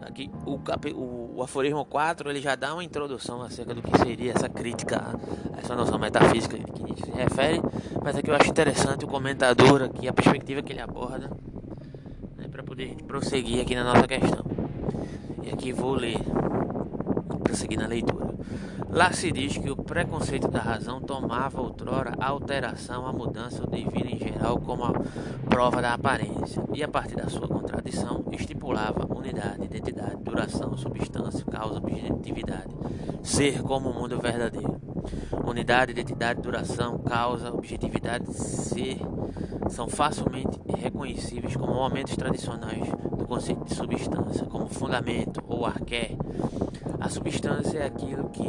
Aqui, 0.02 0.32
o, 0.46 0.60
o, 0.96 1.38
o, 1.38 1.44
aforismo 1.44 1.84
4 1.84 2.30
ele 2.30 2.40
já 2.40 2.56
dá 2.56 2.74
uma 2.74 2.84
introdução 2.84 3.42
acerca 3.42 3.74
do 3.74 3.82
que 3.82 3.98
seria 3.98 4.32
essa 4.32 4.48
crítica 4.48 5.18
essa 5.58 5.76
noção 5.76 6.00
metafísica 6.00 6.58
que 6.58 6.84
Nietzsche 6.84 7.06
se 7.06 7.12
refere, 7.12 7.62
mas 8.02 8.16
aqui 8.16 8.30
eu 8.30 8.36
acho 8.36 8.50
interessante 8.50 9.04
o 9.04 9.08
comentador 9.08 9.82
aqui, 9.82 10.08
a 10.08 10.14
perspectiva 10.14 10.62
que 10.62 10.72
ele 10.72 10.82
aborda, 10.82 11.30
né, 12.38 12.48
para 12.50 12.64
poder 12.64 12.96
prosseguir 13.06 13.62
aqui 13.62 13.76
na 13.76 13.84
nossa 13.84 14.08
questão. 14.08 14.46
E 15.44 15.50
aqui 15.52 15.74
vou 15.74 15.96
ler, 15.96 16.20
prosseguir 17.44 17.78
na 17.80 17.88
leitura. 17.88 18.28
Lá 18.90 19.12
se 19.12 19.32
diz 19.32 19.58
que 19.58 19.70
o 19.70 19.76
preconceito 19.76 20.48
da 20.48 20.60
razão 20.60 21.02
tomava 21.02 21.62
outrora 21.62 22.14
a 22.20 22.28
alteração, 22.28 23.06
a 23.06 23.14
mudança, 23.14 23.64
o 23.64 23.70
devir 23.70 24.08
em 24.08 24.18
geral 24.18 24.60
como 24.60 24.86
a 24.86 24.94
prova 25.50 25.82
da 25.82 25.94
aparência, 25.94 26.64
e 26.74 26.84
a 26.84 26.88
partir 26.88 27.16
da 27.16 27.30
sua 27.30 27.48
contradição 27.48 28.24
estipulava 28.32 29.06
unidade, 29.14 29.66
identidade, 29.66 30.18
duração, 30.24 30.76
substância, 30.78 31.46
causa, 31.46 31.78
objetividade, 31.78 32.74
ser 33.24 33.62
como 33.62 33.90
o 33.90 33.94
mundo 33.94 34.20
verdadeiro. 34.20 34.82
Unidade, 35.46 35.92
identidade, 35.92 36.42
duração, 36.42 36.98
causa, 37.00 37.54
objetividade, 37.54 38.34
ser 38.34 39.00
são 39.70 39.88
facilmente 39.88 40.60
reconhecíveis 40.78 41.56
como 41.56 41.74
momentos 41.74 42.16
tradicionais 42.16 42.88
do 43.18 43.26
conceito 43.26 43.66
de 43.66 43.76
substância, 43.76 44.46
como 44.46 44.68
fundamento 44.68 45.44
ou 45.48 45.66
arqué. 45.66 46.16
A 47.00 47.10
substância 47.10 47.80
é 47.80 47.86
aquilo 47.86 48.30
que, 48.30 48.48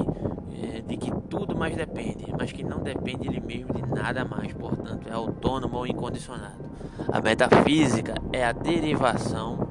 é, 0.62 0.80
de 0.80 0.96
que 0.96 1.10
tudo 1.28 1.56
mais 1.56 1.76
depende, 1.76 2.26
mas 2.38 2.52
que 2.52 2.64
não 2.64 2.78
depende 2.78 3.28
de 3.28 3.36
ele 3.36 3.40
mesmo 3.40 3.72
de 3.72 3.82
nada 3.82 4.24
mais, 4.24 4.52
portanto, 4.52 5.08
é 5.08 5.12
autônomo 5.12 5.78
ou 5.78 5.86
incondicionado. 5.86 6.64
A 7.12 7.20
metafísica 7.20 8.14
é 8.32 8.44
a 8.44 8.52
derivação 8.52 9.66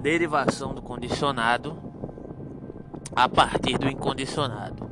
derivação 0.00 0.74
do 0.74 0.82
condicionado 0.82 1.78
a 3.16 3.26
partir 3.26 3.78
do 3.78 3.88
incondicionado. 3.88 4.86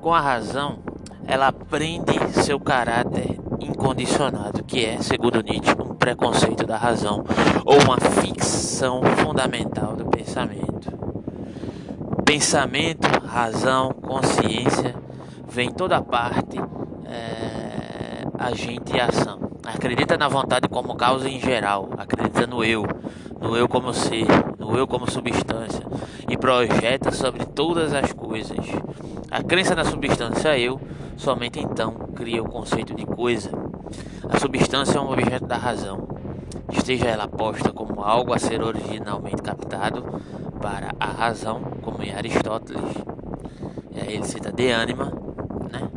Com 0.00 0.14
a 0.14 0.20
razão, 0.20 0.78
ela 1.26 1.50
prende 1.50 2.12
seu 2.44 2.60
caráter 2.60 3.36
incondicionado, 3.58 4.62
que 4.62 4.84
é, 4.84 5.02
segundo 5.02 5.42
Nietzsche, 5.42 5.74
um 5.82 5.94
preconceito 5.94 6.64
da 6.64 6.76
razão 6.76 7.24
ou 7.66 7.82
uma 7.82 7.98
ficção 8.22 9.02
fundamental 9.16 9.96
do 9.96 10.06
pensamento. 10.06 10.96
Pensamento, 12.24 13.08
razão, 13.26 13.90
consciência, 13.90 14.94
vem 15.48 15.72
toda 15.72 16.00
parte, 16.00 16.58
é, 17.04 18.24
agente 18.38 18.96
e 18.96 19.00
ação. 19.00 19.50
Acredita 19.64 20.16
na 20.16 20.28
vontade 20.28 20.68
como 20.68 20.94
causa 20.94 21.28
em 21.28 21.40
geral, 21.40 21.90
acredita 21.98 22.46
no 22.46 22.62
eu, 22.62 22.84
no 23.40 23.56
eu 23.56 23.68
como 23.68 23.92
ser, 23.92 24.26
no 24.60 24.76
eu 24.78 24.86
como 24.86 25.10
substância, 25.10 25.84
e 26.28 26.36
projeta 26.36 27.10
sobre 27.10 27.44
todas 27.46 27.92
as 27.92 28.12
coisas. 28.12 28.64
A 29.28 29.42
crença 29.42 29.74
na 29.74 29.84
substância 29.84 30.56
eu 30.56 30.80
somente 31.16 31.58
então 31.58 31.92
cria 32.14 32.40
o 32.40 32.48
conceito 32.48 32.94
de 32.94 33.04
coisa. 33.04 33.50
A 34.28 34.38
substância 34.38 34.98
é 34.98 35.00
um 35.00 35.10
objeto 35.10 35.46
da 35.46 35.56
razão, 35.56 36.15
esteja 36.70 37.06
ela 37.06 37.28
posta 37.28 37.72
como 37.72 38.02
algo 38.02 38.34
a 38.34 38.38
ser 38.38 38.62
originalmente 38.62 39.42
captado 39.42 40.02
para 40.60 40.92
a 40.98 41.06
razão, 41.06 41.60
como 41.82 42.02
em 42.02 42.12
Aristóteles. 42.12 42.82
É, 43.94 44.12
ele 44.12 44.24
cita 44.24 44.52
de 44.52 44.70
ânima, 44.70 45.12
né? 45.72 45.88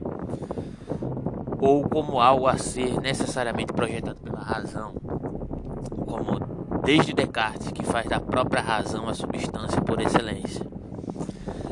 ou 1.59 1.83
como 1.87 2.21
algo 2.21 2.47
a 2.47 2.57
ser 2.57 2.99
necessariamente 3.01 3.73
projetado 3.73 4.19
pela 4.21 4.39
razão, 4.39 4.93
como 6.05 6.39
desde 6.83 7.13
Descartes, 7.13 7.71
que 7.71 7.83
faz 7.83 8.07
da 8.07 8.19
própria 8.19 8.61
razão 8.61 9.07
a 9.09 9.13
substância 9.13 9.81
por 9.81 9.99
excelência. 10.01 10.65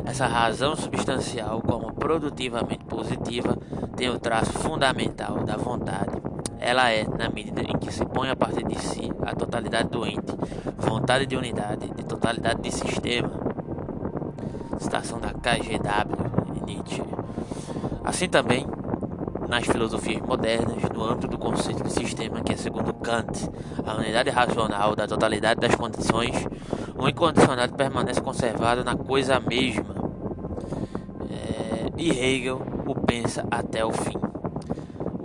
Essa 0.05 0.27
razão 0.27 0.75
substancial, 0.75 1.61
como 1.61 1.93
produtivamente 1.93 2.83
positiva, 2.85 3.57
tem 3.95 4.09
o 4.09 4.19
traço 4.19 4.51
fundamental 4.53 5.43
da 5.43 5.57
vontade. 5.57 6.26
Ela 6.59 6.89
é, 6.91 7.05
na 7.05 7.29
medida 7.29 7.61
em 7.61 7.77
que 7.77 7.91
se 7.91 8.05
põe 8.05 8.29
a 8.29 8.35
partir 8.35 8.63
de 8.65 8.79
si 8.79 9.11
a 9.25 9.33
totalidade 9.35 9.89
do 9.89 10.05
ente, 10.05 10.33
vontade 10.77 11.25
de 11.25 11.35
unidade, 11.35 11.89
de 11.89 12.03
totalidade 12.03 12.61
de 12.61 12.71
sistema. 12.71 13.31
Citação 14.79 15.19
da 15.19 15.29
KGW 15.29 16.65
Nietzsche. 16.65 17.03
Assim 18.03 18.27
também, 18.27 18.65
nas 19.47 19.65
filosofias 19.65 20.21
modernas, 20.21 20.83
no 20.93 21.03
âmbito 21.03 21.27
do 21.27 21.37
conceito 21.37 21.83
de 21.83 21.91
sistema, 21.91 22.41
que 22.41 22.53
é 22.53 22.57
segundo 22.57 22.93
Kant, 22.93 23.49
a 23.85 23.95
unidade 23.95 24.29
racional 24.29 24.95
da 24.95 25.07
totalidade 25.07 25.59
das 25.59 25.75
condições, 25.75 26.47
o 26.97 27.07
incondicionado 27.07 27.73
permanece 27.73 28.21
conservado 28.21 28.83
na 28.83 28.95
coisa 28.95 29.39
mesma. 29.39 29.95
e 31.97 32.11
Hegel 32.11 32.61
o 32.85 32.93
pensa 32.93 33.45
até 33.49 33.83
o 33.83 33.91
fim. 33.91 34.26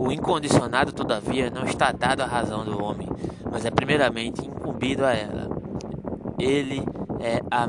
O 0.02 0.10
incondicionado, 0.10 0.90
todavia, 0.90 1.48
não 1.48 1.64
está 1.64 1.92
dado 1.92 2.22
à 2.22 2.26
razão 2.26 2.64
do 2.64 2.82
homem, 2.82 3.08
mas 3.48 3.64
é 3.64 3.70
primeiramente 3.70 4.44
incumbido 4.44 5.04
a 5.04 5.12
ela. 5.14 5.48
Ele 6.40 6.82
é 7.20 7.40
a 7.48 7.68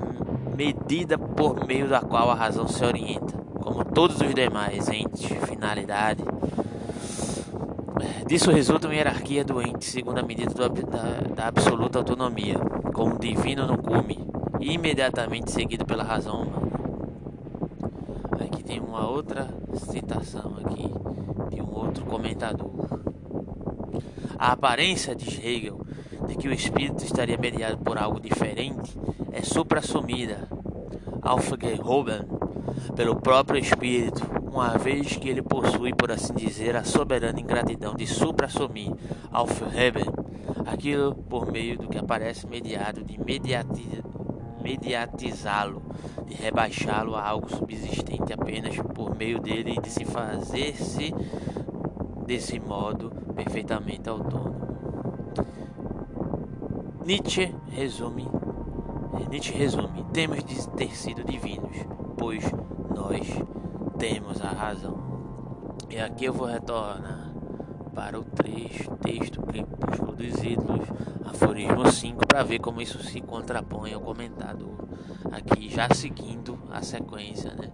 medida 0.58 1.16
por 1.16 1.63
meio 1.68 1.88
da 1.88 2.02
qual 2.02 2.32
a 2.32 2.34
razão 2.34 2.68
se 2.68 2.84
orienta, 2.84 3.38
como 3.62 3.86
todos 3.86 4.20
os 4.20 4.34
demais 4.34 4.90
entes, 4.90 5.28
finalidade. 5.48 6.24
Disso 8.25 8.50
resulta 8.50 8.88
uma 8.88 8.96
hierarquia 8.96 9.46
do 9.46 9.62
ente 9.62 9.86
segundo 9.86 10.18
a 10.18 10.24
medida 10.24 10.52
do, 10.52 10.68
da, 10.88 11.36
da 11.36 11.48
absoluta 11.50 12.00
autonomia, 12.00 12.56
como 12.96 13.20
divino 13.20 13.68
no 13.68 13.78
cume, 13.78 14.18
imediatamente 14.60 15.52
seguido 15.52 15.86
pela 15.86 16.04
razão 16.04 16.42
humana. 16.42 16.74
Aqui 18.44 18.63
tem 18.63 18.80
uma 18.80 19.08
outra 19.08 19.48
citação 19.75 20.56
aqui 20.66 20.92
de 21.50 21.62
um 21.62 21.70
outro 21.74 22.06
comentador. 22.06 23.02
A 24.38 24.52
aparência, 24.52 25.16
diz 25.16 25.40
Hegel, 25.44 25.80
de 26.28 26.36
que 26.36 26.48
o 26.48 26.54
espírito 26.54 27.04
estaria 27.04 27.38
mediado 27.38 27.78
por 27.78 27.98
algo 27.98 28.20
diferente 28.20 28.98
é 29.32 29.42
supra-assumida, 29.42 30.48
aufgehoben, 31.22 32.22
pelo 32.96 33.16
próprio 33.16 33.60
espírito, 33.60 34.22
uma 34.44 34.78
vez 34.78 35.18
que 35.18 35.30
ele 35.30 35.42
possui, 35.42 35.94
por 35.94 36.12
assim 36.12 36.34
dizer, 36.34 36.76
a 36.76 36.84
soberana 36.84 37.40
ingratidão 37.40 37.96
de 37.96 38.06
supra-assumir, 38.06 38.92
aufheben, 39.32 40.06
aquilo 40.66 41.16
por 41.16 41.52
meio 41.52 41.78
do 41.78 41.88
que 41.88 41.98
aparece 41.98 42.46
mediado 42.48 43.04
de 43.04 43.18
mediati 43.18 44.04
mediatizá-lo, 44.63 45.82
de 46.25 46.34
rebaixá-lo 46.34 47.15
a 47.15 47.27
algo 47.27 47.50
subsistente 47.50 48.32
apenas 48.32 48.75
por 48.96 49.15
meio 49.15 49.39
dele 49.39 49.74
e 49.77 49.82
de 49.82 49.89
se 49.89 50.05
fazer-se 50.05 51.13
desse 52.25 52.60
modo 52.60 53.12
perfeitamente 53.36 54.08
autônomo. 54.10 54.53
Nietzsche 57.05 57.53
resume, 57.70 58.25
Nietzsche 59.29 59.53
resume, 59.53 60.05
temos 60.13 60.41
de 60.46 60.67
ter 60.70 60.96
sido 60.96 61.24
divinos, 61.25 61.75
pois 62.17 62.43
nós 62.96 63.27
temos 63.98 64.41
a 64.41 64.50
razão. 64.50 64.98
E 65.89 66.00
aqui 66.00 66.25
eu 66.25 66.34
vou 66.34 66.48
retornar 66.48 67.33
para 67.94 68.20
o 68.20 68.24
trecho, 68.24 68.90
texto 68.98 69.42
Crepúsculo 69.42 70.14
dos 70.14 70.44
Ídolos, 70.44 70.88
aforismo 71.26 71.90
5, 71.90 72.28
para 72.28 72.44
ver 72.44 72.60
como 72.60 72.82
isso 72.82 73.02
se 73.04 73.22
contrapõe 73.22 73.94
ao 73.94 74.02
comentado 74.02 74.70
aqui, 75.32 75.70
já 75.70 75.88
seguindo 75.94 76.58
a 76.72 76.82
sequência 76.82 77.54
né, 77.54 77.72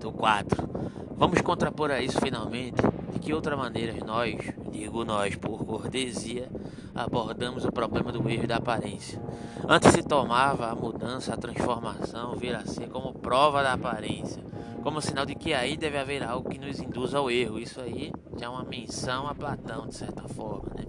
do 0.00 0.10
4. 0.10 0.68
Vamos 1.16 1.40
contrapor 1.42 1.90
a 1.90 2.00
isso 2.00 2.20
finalmente 2.20 2.82
de 3.12 3.18
que 3.18 3.34
outra 3.34 3.56
maneira 3.56 3.92
nós, 4.04 4.36
digo 4.70 5.04
nós 5.04 5.36
por 5.36 5.64
cortesia, 5.64 6.48
abordamos 6.94 7.64
o 7.64 7.72
problema 7.72 8.10
do 8.10 8.28
erro 8.28 8.46
da 8.46 8.56
aparência. 8.56 9.20
Antes 9.68 9.92
se 9.92 10.02
tomava 10.02 10.70
a 10.70 10.74
mudança, 10.74 11.34
a 11.34 11.36
transformação, 11.36 12.36
vir 12.36 12.54
a 12.54 12.64
ser 12.66 12.88
como 12.88 13.12
prova 13.12 13.62
da 13.62 13.74
aparência 13.74 14.51
como 14.82 15.00
sinal 15.00 15.24
de 15.24 15.34
que 15.34 15.54
aí 15.54 15.76
deve 15.76 15.96
haver 15.96 16.22
algo 16.22 16.50
que 16.50 16.58
nos 16.58 16.80
induza 16.80 17.18
ao 17.18 17.30
erro. 17.30 17.58
Isso 17.58 17.80
aí 17.80 18.12
já 18.36 18.46
é 18.46 18.48
uma 18.48 18.64
menção 18.64 19.28
a 19.28 19.34
Platão, 19.34 19.86
de 19.86 19.94
certa 19.94 20.28
forma, 20.28 20.70
né? 20.76 20.84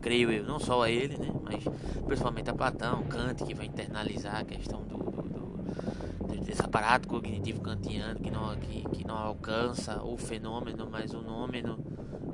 Creio 0.00 0.30
eu, 0.30 0.44
não 0.44 0.58
só 0.58 0.82
a 0.82 0.90
ele, 0.90 1.16
né? 1.16 1.32
Mas 1.42 1.64
principalmente 2.04 2.50
a 2.50 2.54
Platão, 2.54 3.02
Kant, 3.04 3.44
que 3.44 3.54
vai 3.54 3.66
internalizar 3.66 4.36
a 4.36 4.44
questão 4.44 4.82
do, 4.82 4.98
do, 4.98 5.22
do 5.22 6.44
desse 6.44 6.62
aparato 6.62 7.06
cognitivo 7.06 7.60
kantiano 7.60 8.18
que 8.18 8.30
não, 8.30 8.56
que, 8.56 8.82
que 8.88 9.06
não 9.06 9.16
alcança 9.16 10.02
o 10.02 10.16
fenômeno, 10.16 10.88
mas 10.90 11.14
o 11.14 11.20
nômeno, 11.20 11.78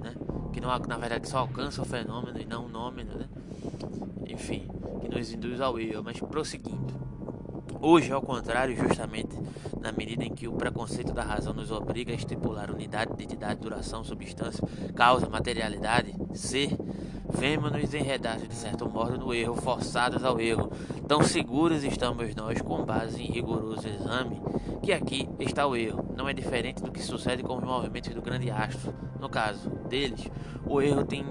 né? 0.02 0.14
Que 0.52 0.61
não, 0.61 0.70
na 0.70 0.96
verdade 0.96 1.29
só 1.29 1.38
alcança 1.38 1.83
o 1.83 1.85
fenômeno 1.85 2.40
e 2.40 2.46
não 2.46 2.64
o 2.64 2.68
nômeno, 2.68 3.14
né? 3.14 3.29
Enfim, 4.26 4.66
que 5.00 5.09
nos 5.09 5.33
induz 5.33 5.61
ao 5.61 5.79
erro. 5.79 6.02
Mas 6.02 6.18
prosseguindo. 6.20 7.04
Hoje, 7.87 8.11
ao 8.11 8.23
contrário, 8.23 8.75
justamente 8.75 9.38
na 9.79 9.92
medida 9.92 10.25
em 10.25 10.31
que 10.31 10.49
o 10.49 10.55
preconceito 10.55 11.12
da 11.12 11.23
razão 11.23 11.53
nos 11.53 11.70
obriga 11.70 12.12
a 12.12 12.16
estipular 12.16 12.70
unidade, 12.70 13.12
identidade, 13.12 13.61
duração, 13.61 14.03
substância, 14.03 14.66
causa, 14.94 15.29
materialidade, 15.29 16.14
ser, 16.33 16.70
vemos-nos 17.29 17.92
enredados 17.92 18.49
de 18.49 18.55
certo 18.55 18.88
modo 18.88 19.18
no 19.18 19.35
erro, 19.35 19.55
forçados 19.57 20.25
ao 20.25 20.40
erro. 20.40 20.73
Tão 21.07 21.23
seguros 21.23 21.85
estamos 21.85 22.35
nós, 22.35 22.59
com 22.62 22.83
base 22.87 23.20
em 23.20 23.27
rigoroso 23.27 23.87
exame, 23.87 24.40
que 24.83 24.90
aqui 24.90 25.29
está 25.38 25.66
o 25.66 25.77
erro. 25.77 26.07
Não 26.16 26.27
é 26.27 26.33
diferente 26.33 26.83
do 26.83 26.90
que 26.90 27.03
sucede 27.03 27.42
com 27.42 27.59
os 27.59 27.62
movimentos 27.62 28.14
do 28.14 28.23
grande 28.23 28.51
astro. 28.51 28.94
No 29.20 29.29
caso 29.29 29.68
deles, 29.90 30.27
o 30.66 30.81
erro 30.81 31.05
tem 31.05 31.23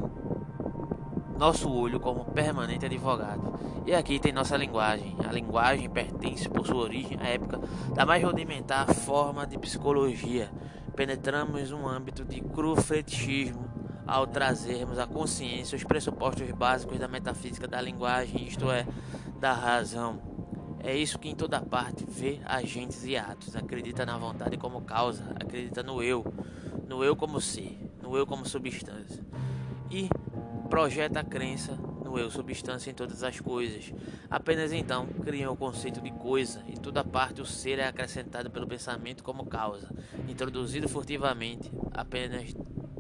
nosso 1.38 1.72
olho 1.72 2.00
como 2.00 2.26
permanente 2.26 2.86
advogado. 2.86 3.60
E 3.86 3.94
aqui 3.94 4.20
tem 4.20 4.32
nossa 4.32 4.56
linguagem. 4.56 5.16
A 5.28 5.32
linguagem 5.32 5.90
pertence, 5.90 6.48
por 6.50 6.66
sua 6.66 6.84
origem, 6.84 7.18
à 7.20 7.28
época 7.28 7.60
da 7.94 8.06
mais 8.06 8.24
rudimentar 8.24 8.94
forma 8.94 9.46
de 9.46 9.58
psicologia. 9.58 10.50
Penetramos 10.96 11.72
um 11.72 11.88
âmbito 11.88 12.24
de 12.24 12.40
cru 12.40 12.76
fetichismo 12.76 13.68
ao 14.06 14.28
trazermos 14.28 15.00
à 15.00 15.08
consciência 15.08 15.76
os 15.76 15.84
pressupostos 15.84 16.50
básicos 16.52 17.00
da 17.00 17.08
metafísica 17.08 17.68
da 17.68 17.82
linguagem, 17.82 18.48
isto 18.48 18.70
é, 18.70 18.86
da 19.40 19.54
razão. 19.54 20.22
É 20.80 20.96
isso 20.96 21.18
que 21.18 21.30
em 21.30 21.36
toda 21.36 21.62
parte 21.62 22.06
vê 22.06 22.42
agentes 22.46 23.06
e 23.06 23.16
atos, 23.16 23.56
acredita 23.56 24.06
na 24.06 24.18
vontade 24.18 24.58
como 24.58 24.82
causa, 24.82 25.24
acredita 25.40 25.82
no 25.82 26.04
eu, 26.04 26.26
no 26.88 27.04
eu 27.04 27.16
como 27.16 27.40
ser, 27.40 27.80
no 28.02 28.18
eu 28.18 28.28
como 28.28 28.46
substância. 28.46 29.24
E 29.90 30.10
projeta 30.70 31.20
a 31.20 31.24
crença 31.24 31.74
no 32.04 32.18
eu 32.18 32.30
substância 32.30 32.92
em 32.92 32.94
todas 32.94 33.24
as 33.24 33.40
coisas. 33.40 33.94
Apenas 34.30 34.72
então 34.72 35.08
criam 35.08 35.54
o 35.54 35.58
conceito 35.58 36.02
de 36.02 36.12
coisa 36.12 36.64
e 36.68 36.78
toda 36.78 37.04
parte 37.04 37.42
o 37.42 37.46
ser 37.46 37.80
é 37.80 37.88
acrescentado 37.88 38.50
pelo 38.52 38.68
pensamento 38.68 39.24
como 39.24 39.46
causa, 39.46 39.90
introduzido 40.28 40.88
furtivamente 40.88 41.72
apenas 41.94 42.54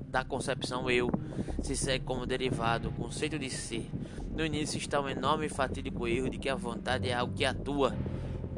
da 0.07 0.23
concepção 0.23 0.89
eu, 0.91 1.09
se 1.61 1.75
segue 1.75 2.05
como 2.05 2.25
derivado 2.25 2.89
o 2.89 2.93
conceito 2.93 3.39
de 3.39 3.49
ser. 3.49 3.89
No 4.29 4.45
início 4.45 4.77
está 4.77 4.99
um 5.01 5.09
enorme 5.09 5.47
e 5.47 5.49
fatídico 5.49 6.07
erro 6.07 6.29
de 6.29 6.37
que 6.37 6.49
a 6.49 6.55
vontade 6.55 7.09
é 7.09 7.13
algo 7.13 7.33
que 7.33 7.45
atua 7.45 7.95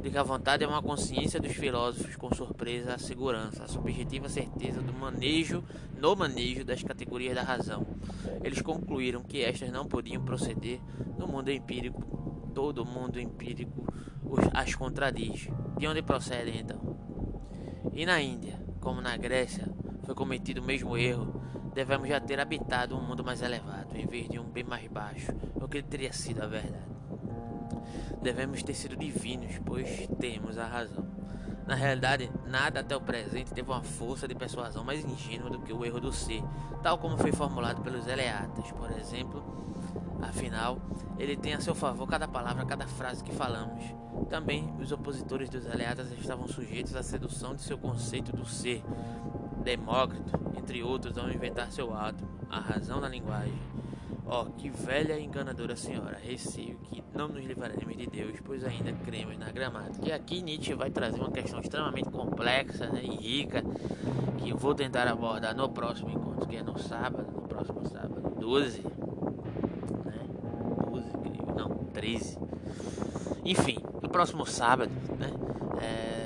de 0.05 0.11
que 0.11 0.19
a 0.19 0.23
vontade 0.23 0.63
é 0.63 0.67
uma 0.67 0.83
consciência 0.83 1.39
dos 1.39 1.53
filósofos 1.53 2.15
com 2.15 2.31
surpresa 2.31 2.93
a 2.93 2.97
segurança, 2.99 3.63
a 3.63 3.67
subjetiva 3.67 4.29
certeza 4.29 4.79
do 4.79 4.93
manejo, 4.93 5.63
no 5.99 6.15
manejo 6.15 6.63
das 6.63 6.83
categorias 6.83 7.33
da 7.33 7.41
razão. 7.41 7.83
Eles 8.43 8.61
concluíram 8.61 9.23
que 9.23 9.41
estas 9.41 9.71
não 9.71 9.87
podiam 9.87 10.23
proceder 10.23 10.79
no 11.17 11.27
mundo 11.27 11.49
empírico, 11.49 12.51
todo 12.53 12.85
mundo 12.85 13.19
empírico 13.19 13.91
as 14.53 14.75
contradiz. 14.75 15.49
De 15.75 15.87
onde 15.87 16.03
procedem 16.03 16.59
então? 16.59 16.79
E 17.91 18.05
na 18.05 18.21
Índia, 18.21 18.63
como 18.79 19.01
na 19.01 19.17
Grécia, 19.17 19.67
foi 20.03 20.13
cometido 20.13 20.61
o 20.61 20.65
mesmo 20.65 20.95
erro, 20.95 21.41
devemos 21.73 22.07
já 22.07 22.19
ter 22.19 22.39
habitado 22.39 22.95
um 22.95 23.01
mundo 23.01 23.23
mais 23.23 23.41
elevado, 23.41 23.97
em 23.97 24.05
vez 24.05 24.29
de 24.29 24.37
um 24.37 24.43
bem 24.43 24.63
mais 24.63 24.87
baixo, 24.87 25.31
o 25.55 25.67
que 25.67 25.81
teria 25.81 26.13
sido 26.13 26.43
a 26.43 26.45
verdade. 26.45 26.94
Devemos 28.21 28.63
ter 28.63 28.73
sido 28.73 28.95
divinos, 28.95 29.59
pois 29.65 30.07
temos 30.19 30.57
a 30.57 30.65
razão. 30.65 31.05
Na 31.65 31.73
realidade, 31.73 32.31
nada 32.45 32.81
até 32.81 32.95
o 32.95 33.01
presente 33.01 33.51
teve 33.51 33.69
uma 33.71 33.81
força 33.81 34.27
de 34.27 34.35
persuasão 34.35 34.83
mais 34.83 35.03
ingênua 35.03 35.49
do 35.49 35.59
que 35.59 35.73
o 35.73 35.83
erro 35.83 35.99
do 35.99 36.13
ser, 36.13 36.43
tal 36.83 36.97
como 36.97 37.17
foi 37.17 37.31
formulado 37.31 37.81
pelos 37.81 38.05
Eleatas, 38.05 38.71
por 38.71 38.91
exemplo. 38.91 39.43
Afinal, 40.21 40.79
ele 41.17 41.35
tem 41.35 41.53
a 41.53 41.59
seu 41.59 41.73
favor 41.73 42.07
cada 42.07 42.27
palavra, 42.27 42.65
cada 42.65 42.87
frase 42.87 43.23
que 43.23 43.33
falamos. 43.33 43.83
Também 44.29 44.73
os 44.79 44.91
opositores 44.91 45.49
dos 45.49 45.65
Eleatas 45.65 46.11
estavam 46.11 46.47
sujeitos 46.47 46.95
à 46.95 47.01
sedução 47.01 47.55
de 47.55 47.63
seu 47.63 47.77
conceito 47.77 48.31
do 48.31 48.45
ser. 48.45 48.83
Demócrito, 49.63 50.31
entre 50.57 50.83
outros, 50.83 51.17
ao 51.17 51.31
inventar 51.31 51.71
seu 51.71 51.95
átomo, 51.95 52.29
a 52.49 52.59
razão 52.59 53.01
da 53.01 53.09
linguagem 53.09 53.74
Ó, 54.27 54.45
que 54.45 54.69
velha 54.69 55.19
enganadora 55.19 55.75
senhora, 55.75 56.17
receio 56.17 56.77
que 56.79 57.03
não 57.13 57.27
nos 57.27 57.45
livraremos 57.45 57.95
de 57.95 58.07
Deus, 58.07 58.35
pois 58.43 58.63
ainda 58.63 58.91
cremos 58.91 59.37
na 59.37 59.51
gramática. 59.51 60.07
E 60.07 60.11
aqui 60.11 60.41
Nietzsche 60.41 60.73
vai 60.73 60.89
trazer 60.89 61.19
uma 61.19 61.31
questão 61.31 61.59
extremamente 61.59 62.09
complexa 62.09 62.87
né, 62.87 63.01
e 63.03 63.15
rica, 63.15 63.63
que 64.39 64.49
eu 64.49 64.57
vou 64.57 64.73
tentar 64.73 65.07
abordar 65.07 65.55
no 65.55 65.69
próximo 65.69 66.09
encontro, 66.09 66.47
que 66.47 66.55
é 66.55 66.63
no 66.63 66.77
sábado, 66.79 67.31
no 67.31 67.47
próximo 67.47 67.87
sábado, 67.87 68.35
12, 68.39 68.81
né, 68.81 68.89
12, 70.89 71.11
creio, 71.23 71.55
não, 71.55 71.69
13. 71.93 72.39
Enfim, 73.45 73.77
no 74.01 74.09
próximo 74.09 74.43
sábado, 74.45 74.91
né, 75.19 75.31
é 75.81 76.24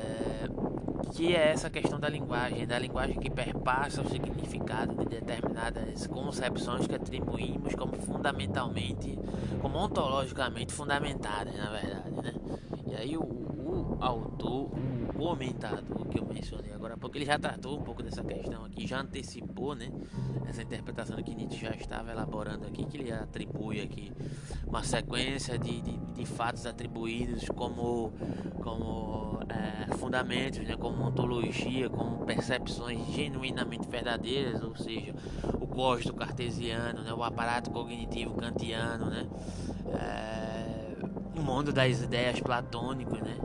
que 1.19 1.35
é 1.35 1.51
essa 1.51 1.69
questão 1.69 1.99
da 1.99 2.07
linguagem, 2.07 2.65
da 2.65 2.79
linguagem 2.79 3.19
que 3.19 3.29
perpassa 3.29 4.01
o 4.01 4.07
significado 4.07 4.95
de 4.95 5.05
determinadas 5.05 6.07
concepções 6.07 6.87
que 6.87 6.95
atribuímos 6.95 7.75
como 7.75 7.93
fundamentalmente, 7.97 9.19
como 9.61 9.79
ontologicamente 9.79 10.71
fundamentadas, 10.71 11.53
na 11.57 11.71
verdade, 11.71 12.21
né? 12.23 12.33
E 12.87 12.95
aí 12.95 13.17
o, 13.17 13.21
o 13.21 13.97
autor, 13.99 14.71
o 15.19 15.29
comentador 15.29 16.07
que 16.07 16.17
eu 16.17 16.25
mencionei 16.25 16.73
agora 16.73 16.93
há 16.93 16.97
pouco, 16.97 17.17
ele 17.17 17.25
já 17.25 17.37
tratou 17.37 17.77
um 17.77 17.83
pouco 17.83 18.01
dessa 18.01 18.23
questão 18.23 18.63
aqui, 18.63 18.87
já 18.87 19.01
antecipou, 19.01 19.75
né? 19.75 19.91
Essa 20.47 20.63
interpretação 20.63 21.21
que 21.21 21.35
Nietzsche 21.35 21.65
já 21.65 21.71
estava 21.71 22.11
elaborando 22.11 22.65
aqui, 22.65 22.85
que 22.85 22.97
ele 22.97 23.11
atribui 23.11 23.81
aqui 23.81 24.11
uma 24.65 24.83
sequência 24.83 25.57
de, 25.57 25.81
de, 25.81 25.97
de 25.97 26.25
fatos 26.25 26.65
atribuídos 26.65 27.47
como, 27.49 28.13
como 28.61 29.39
é, 29.49 29.95
fundamentos, 29.97 30.59
né? 30.59 30.75
como 30.77 31.03
ontologia, 31.03 31.89
como 31.89 32.25
percepções 32.25 33.05
genuinamente 33.13 33.87
verdadeiras, 33.87 34.63
ou 34.63 34.75
seja, 34.75 35.13
o 35.59 35.67
gosto 35.67 36.13
cartesiano, 36.13 37.01
né? 37.03 37.13
o 37.13 37.23
aparato 37.23 37.69
cognitivo 37.71 38.35
kantiano, 38.35 39.07
né? 39.07 39.27
É, 39.93 40.59
o 41.37 41.41
mundo 41.41 41.71
das 41.71 42.01
ideias 42.01 42.39
platônicos, 42.39 43.19
né? 43.21 43.37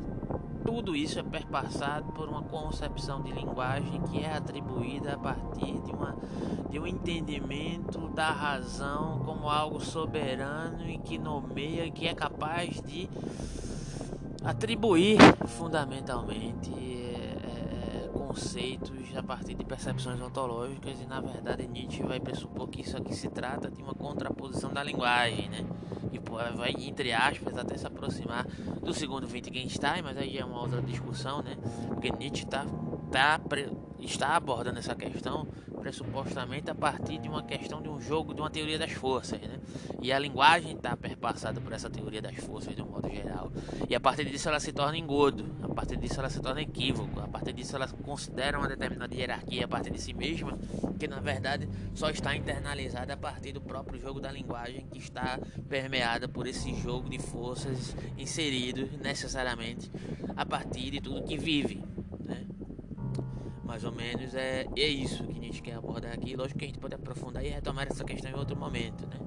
Tudo 0.64 0.96
isso 0.96 1.18
é 1.18 1.22
perpassado 1.22 2.12
por 2.12 2.28
uma 2.28 2.42
concepção 2.42 3.22
de 3.22 3.30
linguagem 3.32 4.00
que 4.02 4.20
é 4.20 4.34
atribuída 4.34 5.14
a 5.14 5.18
partir 5.18 5.78
de, 5.80 5.92
uma, 5.92 6.16
de 6.70 6.78
um 6.80 6.86
entendimento 6.86 8.08
da 8.08 8.30
razão 8.30 9.20
como 9.24 9.48
algo 9.48 9.80
soberano 9.80 10.88
e 10.88 10.98
que 10.98 11.18
nomeia, 11.18 11.90
que 11.90 12.08
é 12.08 12.14
capaz 12.14 12.80
de 12.80 13.08
atribuir 14.42 15.18
fundamentalmente 15.46 16.72
é, 16.72 18.08
conceitos 18.12 18.94
a 19.16 19.22
partir 19.22 19.54
de 19.54 19.64
percepções 19.64 20.20
ontológicas 20.20 21.00
e 21.00 21.06
na 21.06 21.20
verdade 21.20 21.66
Nietzsche 21.66 22.02
vai 22.02 22.18
pressupor 22.18 22.68
que 22.68 22.80
isso 22.80 22.96
aqui 22.96 23.14
se 23.14 23.28
trata 23.28 23.70
de 23.70 23.82
uma 23.82 23.94
contraposição 23.94 24.72
da 24.72 24.82
linguagem, 24.82 25.48
né? 25.48 25.64
E 26.14 26.56
vai 26.56 26.70
entre 26.78 27.12
aspas 27.12 27.56
até 27.58 27.76
se 27.76 27.86
aproximar 27.86 28.46
do 28.82 28.94
segundo 28.94 29.26
Wittgenstein, 29.26 30.02
mas 30.02 30.16
aí 30.16 30.38
é 30.38 30.44
uma 30.44 30.60
outra 30.60 30.80
discussão, 30.80 31.42
né? 31.42 31.56
Porque 31.88 32.10
Nietzsche 32.12 32.46
tá, 32.46 32.64
tá, 33.14 33.40
está 34.00 34.34
abordando 34.34 34.80
essa 34.80 34.92
questão 34.96 35.46
pressupostamente 35.80 36.68
a 36.68 36.74
partir 36.74 37.18
de 37.18 37.28
uma 37.28 37.44
questão 37.44 37.80
de 37.80 37.88
um 37.88 38.00
jogo, 38.00 38.34
de 38.34 38.40
uma 38.40 38.50
teoria 38.50 38.76
das 38.76 38.90
forças, 38.90 39.40
né? 39.40 39.60
E 40.02 40.12
a 40.12 40.18
linguagem 40.18 40.72
está 40.72 40.96
perpassada 40.96 41.60
por 41.60 41.72
essa 41.72 41.88
teoria 41.88 42.20
das 42.20 42.34
forças 42.36 42.74
de 42.74 42.82
um 42.82 42.86
modo 42.86 43.08
geral. 43.08 43.52
E 43.88 43.94
a 43.94 44.00
partir 44.00 44.24
disso 44.24 44.48
ela 44.48 44.58
se 44.58 44.72
torna 44.72 44.98
engodo, 44.98 45.44
a 45.62 45.68
partir 45.68 45.96
disso 45.96 46.18
ela 46.18 46.28
se 46.28 46.40
torna 46.40 46.60
equívoco, 46.60 47.20
a 47.20 47.28
partir 47.28 47.52
disso 47.52 47.76
ela 47.76 47.86
considera 47.86 48.58
uma 48.58 48.66
determinada 48.66 49.14
hierarquia 49.14 49.64
a 49.64 49.68
partir 49.68 49.90
de 49.90 50.00
si 50.00 50.12
mesma, 50.12 50.58
que 50.98 51.06
na 51.06 51.20
verdade 51.20 51.68
só 51.94 52.10
está 52.10 52.34
internalizada 52.34 53.14
a 53.14 53.16
partir 53.16 53.52
do 53.52 53.60
próprio 53.60 54.00
jogo 54.00 54.18
da 54.18 54.32
linguagem 54.32 54.88
que 54.90 54.98
está 54.98 55.38
permeada 55.68 56.26
por 56.26 56.48
esse 56.48 56.74
jogo 56.74 57.08
de 57.08 57.20
forças 57.20 57.94
inserido 58.18 58.90
necessariamente 59.00 59.88
a 60.36 60.44
partir 60.44 60.90
de 60.90 61.00
tudo 61.00 61.22
que 61.22 61.38
vive 61.38 61.94
mais 63.64 63.84
ou 63.84 63.92
menos 63.92 64.34
é, 64.34 64.66
é 64.76 64.86
isso 64.86 65.24
que 65.24 65.38
a 65.38 65.42
gente 65.42 65.62
quer 65.62 65.74
abordar 65.74 66.12
aqui. 66.12 66.36
Lógico 66.36 66.58
que 66.58 66.64
a 66.64 66.68
gente 66.68 66.78
pode 66.78 66.94
aprofundar 66.94 67.44
e 67.44 67.48
retomar 67.48 67.86
essa 67.90 68.04
questão 68.04 68.30
em 68.30 68.34
outro 68.34 68.56
momento, 68.56 69.06
né? 69.06 69.18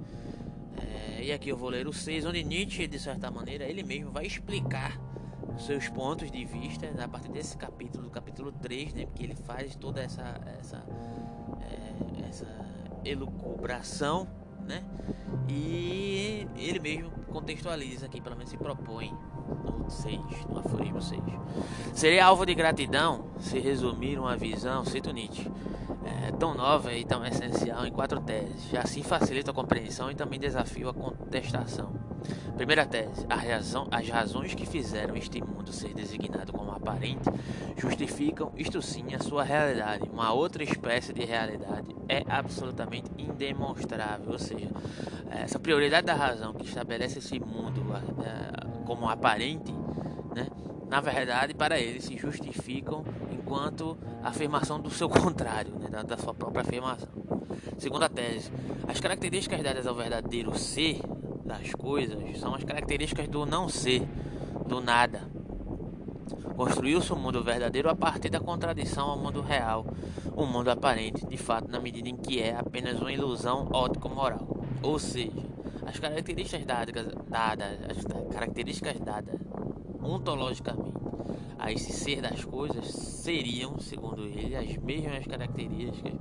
É, 0.78 1.24
e 1.24 1.32
aqui 1.32 1.50
eu 1.50 1.58
vou 1.58 1.70
ler 1.70 1.88
o 1.88 1.94
6, 1.94 2.26
onde 2.26 2.44
Nietzsche, 2.44 2.88
de 2.88 3.00
certa 3.00 3.32
maneira, 3.32 3.66
ele 3.66 3.84
mesmo 3.84 4.12
vai 4.12 4.26
explicar 4.26 5.00
seus 5.58 5.90
pontos 5.90 6.30
de 6.30 6.46
vista 6.46 6.90
né, 6.92 7.04
a 7.04 7.08
partir 7.08 7.32
desse 7.32 7.58
capítulo, 7.58 8.04
do 8.04 8.10
capítulo 8.12 8.52
3, 8.52 8.94
né? 8.94 9.06
Porque 9.06 9.24
ele 9.24 9.36
faz 9.36 9.76
toda 9.76 10.02
essa, 10.02 10.40
essa, 10.60 10.86
é, 11.62 12.28
essa 12.28 12.48
elucubração, 13.04 14.28
né? 14.68 14.84
E 15.50 16.48
ele 16.56 16.80
mesmo 16.80 17.10
contextualiza 17.28 18.06
aqui, 18.06 18.22
pelo 18.22 18.36
menos 18.36 18.52
se 18.52 18.58
propõe 18.58 19.18
no 19.48 19.90
6, 19.90 20.20
no 20.50 20.60
aforismo 20.60 21.02
6. 21.02 21.22
Seria 21.94 22.26
alvo 22.26 22.46
de 22.46 22.54
gratidão 22.54 23.26
se 23.40 23.60
resumir 23.60 24.20
uma 24.20 24.36
visão, 24.36 24.86
cito 24.86 25.12
Nietzsche, 25.12 25.50
é, 26.06 26.32
tão 26.32 26.54
nova 26.54 26.94
e 26.94 27.04
tão 27.04 27.26
essencial 27.26 27.86
em 27.86 27.92
quatro 27.92 28.20
teses. 28.22 28.74
Assim 28.76 29.04
facilita 29.04 29.52
a 29.52 29.54
compreensão 29.54 30.12
e 30.12 30.16
também 30.16 30.40
desafia 30.40 30.90
a 30.90 30.94
contestação. 30.94 31.92
Primeira 32.56 32.86
tese: 32.86 33.26
a 33.30 33.98
as 33.98 34.10
razões 34.10 34.54
que 34.56 34.66
fizeram 34.66 35.16
este 35.16 35.42
mundo 35.42 35.72
ser 35.72 35.94
designado 35.94 36.52
como 36.52 36.72
aparente 36.72 37.30
justificam, 37.78 38.52
isto 38.58 38.82
sim, 38.82 39.14
a 39.14 39.20
sua 39.20 39.44
realidade. 39.44 40.10
Uma 40.12 40.34
outra 40.34 40.64
espécie 40.64 41.14
de 41.14 41.24
realidade 41.24 41.96
é 42.10 42.24
absolutamente 42.28 43.12
indemonstrável, 43.18 44.32
ou 44.32 44.40
seja, 44.40 44.70
essa 45.30 45.60
prioridade 45.60 46.08
da 46.08 46.16
razão 46.16 46.54
que 46.54 46.66
estabelece 46.66 47.20
esse 47.20 47.40
mundo 47.40 47.84
é, 47.94 48.77
como 48.88 49.10
aparente, 49.10 49.74
né? 50.34 50.48
na 50.90 51.02
verdade, 51.02 51.54
para 51.54 51.78
eles 51.78 52.06
se 52.06 52.18
justificam 52.18 53.04
enquanto 53.30 53.98
afirmação 54.24 54.80
do 54.80 54.90
seu 54.90 55.10
contrário, 55.12 55.78
né? 55.78 55.90
da, 55.90 56.04
da 56.04 56.18
sua 56.18 56.34
própria 56.34 56.62
afirmação. 56.62 57.10
Segunda 57.78 58.08
tese: 58.08 58.50
as 58.88 59.00
características 59.02 59.62
dadas 59.62 59.86
ao 59.86 59.94
verdadeiro 59.94 60.58
ser 60.58 61.02
das 61.44 61.74
coisas 61.74 62.18
são 62.40 62.56
as 62.56 62.64
características 62.64 63.28
do 63.28 63.46
não 63.46 63.68
ser, 63.68 64.08
do 64.66 64.80
nada. 64.80 65.22
Construiu-se 66.56 67.12
o 67.12 67.16
um 67.16 67.20
mundo 67.20 67.44
verdadeiro 67.44 67.90
a 67.90 67.96
partir 67.96 68.30
da 68.30 68.40
contradição 68.40 69.10
ao 69.10 69.18
mundo 69.18 69.42
real, 69.42 69.86
o 70.34 70.44
um 70.44 70.46
mundo 70.46 70.70
aparente, 70.70 71.26
de 71.26 71.38
fato, 71.38 71.70
na 71.70 71.80
medida 71.80 72.10
em 72.10 72.16
que 72.16 72.42
é 72.42 72.56
apenas 72.58 73.00
uma 73.00 73.12
ilusão 73.12 73.70
ótico-moral. 73.72 74.48
Ou 74.82 74.98
seja, 74.98 75.32
as 75.88 76.00
características 76.00 76.66
dadas, 76.66 77.06
dadas, 77.28 77.80
as 77.90 78.34
características 78.34 79.00
dadas 79.00 79.40
ontologicamente 80.04 80.98
a 81.60 81.72
esse 81.72 81.92
ser 81.92 82.22
das 82.22 82.46
coisas 82.46 82.86
seriam, 82.88 83.80
segundo 83.80 84.24
ele, 84.24 84.56
as 84.56 84.78
mesmas 84.78 85.26
características 85.26 86.14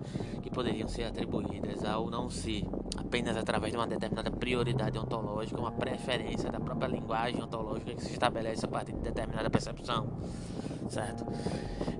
que 0.42 0.50
poderiam 0.50 0.88
ser 0.88 1.04
atribuídas 1.04 1.84
ao 1.84 2.08
não 2.08 2.30
ser, 2.30 2.64
apenas 2.96 3.36
através 3.36 3.72
de 3.72 3.78
uma 3.78 3.86
determinada 3.86 4.30
prioridade 4.30 4.98
ontológica, 4.98 5.60
uma 5.60 5.72
preferência 5.72 6.50
da 6.50 6.58
própria 6.58 6.88
linguagem 6.88 7.42
ontológica 7.42 7.94
que 7.94 8.02
se 8.02 8.12
estabelece 8.12 8.64
a 8.64 8.68
partir 8.68 8.92
de 8.92 9.00
determinada 9.00 9.50
percepção, 9.50 10.06
certo? 10.88 11.26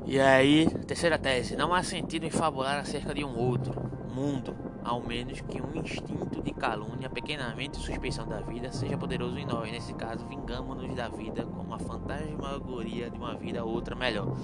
E 0.06 0.18
aí, 0.18 0.68
terceira 0.86 1.18
tese, 1.18 1.56
não 1.56 1.74
há 1.74 1.82
sentido 1.82 2.24
em 2.24 2.30
fabular 2.30 2.78
acerca 2.78 3.12
de 3.12 3.24
um 3.24 3.36
outro 3.36 3.74
mundo 4.14 4.65
ao 4.86 5.02
menos 5.02 5.40
que 5.40 5.60
um 5.60 5.74
instinto 5.74 6.40
de 6.40 6.52
calúnia, 6.52 7.10
pequenamente 7.10 7.76
suspeição 7.78 8.24
da 8.26 8.40
vida, 8.40 8.70
seja 8.70 8.96
poderoso 8.96 9.36
em 9.36 9.44
nós. 9.44 9.70
Nesse 9.70 9.92
caso, 9.94 10.24
vingamos-nos 10.26 10.94
da 10.94 11.08
vida 11.08 11.44
como 11.44 11.74
a 11.74 11.78
fantasmagoria 11.78 13.10
de 13.10 13.18
uma 13.18 13.34
vida 13.34 13.64
outra 13.64 13.96
melhor. 13.96 14.36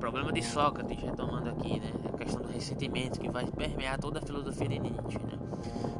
problema 0.00 0.32
de 0.32 0.42
Sócrates, 0.42 0.98
retomando 1.00 1.50
aqui, 1.50 1.78
né? 1.78 1.92
A 2.12 2.16
questão 2.16 2.42
do 2.42 2.48
ressentimento 2.48 3.20
que 3.20 3.28
vai 3.28 3.46
permear 3.46 4.00
toda 4.00 4.18
a 4.18 4.22
filosofia 4.22 4.68
de 4.68 4.80
Nietzsche, 4.80 5.18
né? 5.18 5.38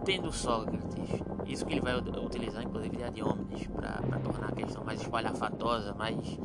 Tendo 0.05 0.33
Sócrates, 0.33 1.23
isso 1.47 1.65
que 1.67 1.75
ele 1.75 1.81
vai 1.81 1.97
utilizar, 1.97 2.63
inclusive, 2.65 2.97
de 2.97 3.05
ad 3.05 3.23
homines, 3.23 3.67
para 3.69 4.19
tornar 4.19 4.49
a 4.49 4.53
questão 4.53 4.83
mais 4.83 5.01
espalhafatosa, 5.01 5.95
mais 5.95 6.39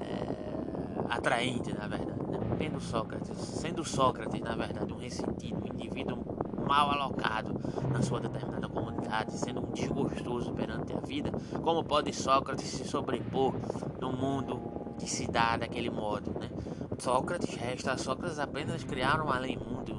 é, 0.00 1.04
atraente, 1.08 1.72
na 1.72 1.88
verdade. 1.88 2.20
Né? 2.30 2.38
Tendo 2.58 2.80
Sócrates, 2.80 3.36
sendo 3.36 3.82
Sócrates, 3.82 4.40
na 4.40 4.54
verdade, 4.54 4.92
um 4.92 4.98
ressentido, 4.98 5.60
um 5.64 5.74
indivíduo 5.74 6.31
mal 6.62 6.90
alocado 6.90 7.58
na 7.90 8.02
sua 8.02 8.20
determinada 8.20 8.68
comunidade, 8.68 9.32
sendo 9.32 9.60
um 9.60 9.72
desgostoso 9.72 10.52
perante 10.52 10.92
a 10.92 11.00
vida, 11.00 11.30
como 11.62 11.84
pode 11.84 12.12
Sócrates 12.12 12.66
se 12.66 12.84
sobrepor 12.84 13.54
no 14.00 14.12
mundo 14.12 14.94
que 14.98 15.08
se 15.08 15.26
dá 15.30 15.56
daquele 15.56 15.90
modo, 15.90 16.30
né? 16.38 16.50
Sócrates 16.98 17.54
resta 17.56 17.92
a 17.92 17.98
Sócrates 17.98 18.38
apenas 18.38 18.84
criar 18.84 19.20
um 19.20 19.28
além-mundo, 19.28 19.92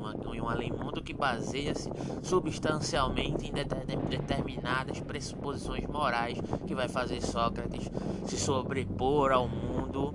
um 0.44 0.50
além-mundo 0.50 1.02
que 1.02 1.14
baseia-se 1.14 1.90
substancialmente 2.22 3.50
em 3.50 3.54
determinadas 3.54 5.00
pressuposições 5.02 5.86
morais 5.88 6.38
que 6.66 6.76
vai 6.76 6.88
fazer 6.88 7.22
Sócrates 7.22 7.90
se 8.26 8.38
sobrepor 8.38 9.32
ao 9.32 9.48
mundo, 9.48 10.14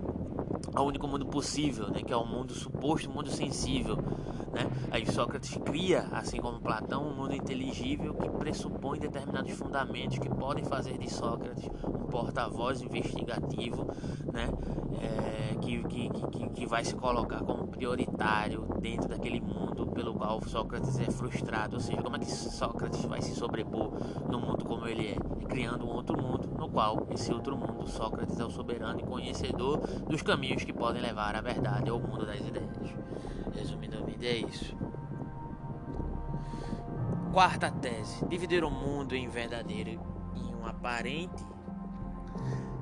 ao 0.79 0.87
único 0.87 1.09
mundo 1.09 1.27
possível, 1.27 1.91
né? 1.91 2.03
Que 2.03 2.13
é 2.13 2.17
o 2.17 2.25
mundo 2.25 2.55
suposto, 2.55 3.11
mundo 3.11 3.31
sensível, 3.31 3.97
né? 3.97 4.71
Aí 4.93 5.05
Sócrates 5.07 5.57
cria, 5.65 6.07
assim 6.13 6.39
como 6.39 6.61
Platão, 6.61 7.09
um 7.09 7.15
mundo 7.15 7.35
inteligível 7.35 8.15
que 8.15 8.31
pressupõe 8.31 8.99
determinados 8.99 9.51
fundamentos 9.53 10.19
que 10.19 10.29
podem 10.29 10.65
fazer 10.65 10.97
de 10.97 11.13
Sócrates 11.13 11.69
um 11.85 12.07
porta-voz 12.07 12.81
investigativo, 12.81 13.89
né? 14.33 14.49
É, 15.01 15.57
que, 15.61 15.83
que, 15.85 16.09
que, 16.09 16.49
que 16.51 16.67
vai 16.67 16.85
se 16.85 16.95
colocar 16.95 17.43
como 17.43 17.67
prioritário 17.67 18.67
dentro 18.81 19.09
daquele 19.09 19.41
mundo 19.41 19.87
pelo 19.89 20.15
qual 20.15 20.41
Sócrates 20.43 20.99
é 21.01 21.11
frustrado. 21.11 21.75
Ou 21.75 21.81
seja, 21.81 22.01
como 22.03 22.17
é 22.17 22.19
que 22.21 22.31
Sócrates 22.31 23.05
vai 23.05 23.21
se 23.21 23.35
sobrepor 23.35 23.93
no 24.31 24.39
mundo 24.39 24.65
como 24.65 24.87
ele 24.87 25.09
é 25.09 25.17
criando 25.49 25.87
um 25.87 25.91
outro 25.91 26.21
mundo 26.21 26.47
no 26.47 26.69
qual 26.69 27.07
esse 27.11 27.33
outro 27.33 27.57
mundo 27.57 27.89
Sócrates 27.89 28.39
é 28.39 28.45
o 28.45 28.51
soberano 28.51 29.01
e 29.01 29.05
conhecedor 29.05 29.79
dos 30.09 30.23
caminhos 30.23 30.63
que 30.63 30.73
podem 30.73 31.03
levar 31.03 31.35
à 31.35 31.41
verdade 31.41 31.91
ao 31.91 31.99
mundo 31.99 32.27
das 32.27 32.41
ideias. 32.41 32.95
Resumidamente 33.55 34.27
é 34.27 34.37
isso. 34.37 34.77
Quarta 37.33 37.71
tese: 37.71 38.25
dividir 38.27 38.63
o 38.63 38.71
mundo 38.71 39.15
em 39.15 39.29
verdadeiro 39.29 40.01
e 40.35 40.55
um 40.55 40.67
aparente 40.67 41.45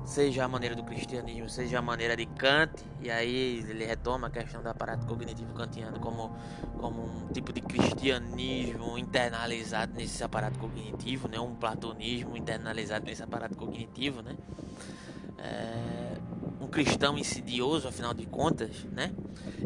seja 0.07 0.45
a 0.45 0.47
maneira 0.47 0.73
do 0.73 0.83
cristianismo, 0.83 1.49
seja 1.49 1.79
a 1.79 1.81
maneira 1.81 2.15
de 2.15 2.25
Kant, 2.25 2.71
e 3.01 3.11
aí 3.11 3.59
ele 3.69 3.85
retoma 3.85 4.27
a 4.27 4.29
questão 4.29 4.63
do 4.63 4.69
aparato 4.69 5.05
cognitivo 5.05 5.53
kantiano 5.53 5.99
como, 5.99 6.33
como 6.77 7.03
um 7.03 7.27
tipo 7.33 7.51
de 7.51 7.59
cristianismo 7.59 8.97
internalizado 8.97 9.93
nesse 9.93 10.23
aparato 10.23 10.57
cognitivo, 10.59 11.27
né? 11.27 11.37
um 11.39 11.53
platonismo 11.53 12.37
internalizado 12.37 13.05
nesse 13.05 13.21
aparato 13.21 13.57
cognitivo, 13.57 14.21
né? 14.21 14.35
É, 15.37 16.17
um 16.59 16.67
cristão 16.67 17.17
insidioso, 17.17 17.87
afinal 17.87 18.13
de 18.13 18.25
contas, 18.25 18.83
né? 18.91 19.13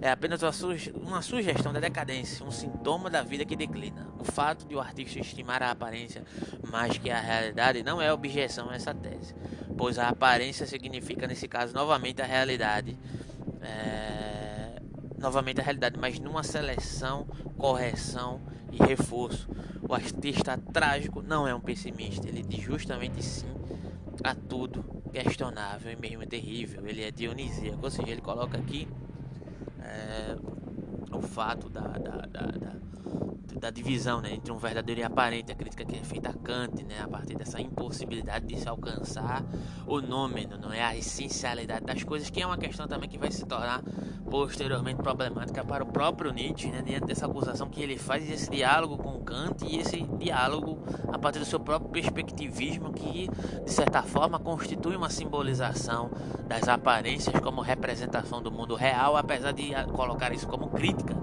É 0.02 0.12
apenas 0.12 0.42
uma, 0.44 0.52
suge 0.52 0.92
uma 0.96 1.22
sugestão 1.22 1.72
da 1.72 1.80
decadência, 1.80 2.46
um 2.46 2.52
sintoma 2.52 3.10
da 3.10 3.22
vida 3.22 3.46
que 3.46 3.56
declina. 3.56 4.08
O 4.20 4.24
fato 4.24 4.68
de 4.68 4.76
o 4.76 4.80
artista 4.80 5.20
estimar 5.20 5.64
a 5.64 5.72
aparência 5.72 6.24
mais 6.70 6.98
que 6.98 7.10
a 7.10 7.20
realidade 7.20 7.84
não 7.84 8.02
é 8.02 8.12
objeção 8.12 8.70
a 8.70 8.76
essa 8.76 8.94
tese, 8.94 9.34
pois 9.78 9.98
a 9.98 10.10
aparência 10.10 10.66
significa, 10.66 11.28
nesse 11.28 11.48
caso, 11.48 11.74
novamente 11.74 12.22
a 12.22 12.26
realidade. 12.26 12.98
É... 13.62 14.82
Novamente 15.18 15.62
a 15.62 15.64
realidade, 15.64 16.00
mas 16.00 16.20
numa 16.20 16.42
seleção, 16.42 17.28
correção 17.56 18.42
e 18.72 18.84
reforço. 18.84 19.48
O 19.88 19.94
artista 19.94 20.58
trágico 20.58 21.22
não 21.22 21.48
é 21.48 21.54
um 21.54 21.60
pessimista, 21.60 22.28
ele 22.28 22.42
diz 22.42 22.64
justamente 22.64 23.22
sim 23.24 23.61
a 24.24 24.36
tudo 24.36 24.84
questionável 25.12 25.92
e 25.92 25.96
mesmo 25.96 26.26
terrível. 26.26 26.86
Ele 26.88 27.04
é 27.04 27.12
dionisíaco, 27.12 27.84
ou 27.84 27.92
seja, 27.92 28.10
ele 28.10 28.22
coloca 28.22 28.58
aqui 28.58 28.88
é, 29.80 30.36
o 31.12 31.22
fato 31.22 31.70
da, 31.70 31.82
da, 31.82 32.18
da, 32.26 32.46
da 32.48 32.76
da 33.60 33.70
divisão 33.70 34.22
né, 34.22 34.34
entre 34.34 34.52
um 34.52 34.58
verdadeiro 34.58 35.02
e 35.02 35.04
aparente, 35.04 35.52
a 35.52 35.56
crítica 35.56 35.86
que 35.86 35.96
é 35.96 36.04
feita 36.04 36.30
a 36.30 36.34
Kant, 36.34 36.84
né, 36.84 37.02
a 37.02 37.08
partir 37.08 37.36
dessa 37.36 37.62
impossibilidade 37.62 38.46
de 38.46 38.58
se 38.58 38.68
alcançar 38.68 39.44
o 39.86 40.02
nômeno, 40.02 40.58
não 40.58 40.72
é? 40.72 40.82
A 40.82 40.96
essencialidade 40.96 41.86
das 41.86 42.04
coisas, 42.04 42.30
que 42.30 42.42
é 42.42 42.46
uma 42.46 42.58
questão 42.58 42.88
também 42.88 43.10
que 43.10 43.18
vai 43.18 43.32
se 43.32 43.46
tornar 43.46 43.82
posteriormente 44.30 45.02
problemática 45.02 45.64
para 45.64 45.84
o 45.84 45.88
próprio 45.88 46.32
Nietzsche, 46.32 46.70
né, 46.70 46.82
diante 46.82 47.06
dessa 47.08 47.26
acusação 47.26 47.70
que 47.70 47.82
ele 47.82 47.98
faz 47.98 48.30
esse 48.30 48.50
diálogo 48.50 48.98
com 48.98 49.20
Kant 49.24 49.66
e 49.66 49.78
esse 49.78 50.02
diálogo 50.18 50.80
a 51.12 51.20
partir 51.20 51.40
do 51.40 51.46
seu 51.46 51.60
próprio 51.60 51.92
perspectivismo 51.92 52.94
que 52.94 53.28
de 53.64 53.72
certa 53.72 54.02
forma 54.02 54.40
constitui 54.40 54.96
uma 54.96 55.10
simbolização 55.10 56.10
das 56.48 56.68
aparências 56.68 57.38
como 57.42 57.62
representação 57.62 58.42
do 58.42 58.52
mundo 58.52 58.76
real, 58.76 59.18
apesar 59.18 59.52
de 59.52 59.72
colocar 59.94 60.34
isso 60.34 60.48
como 60.48 60.70
crítica, 60.70 61.16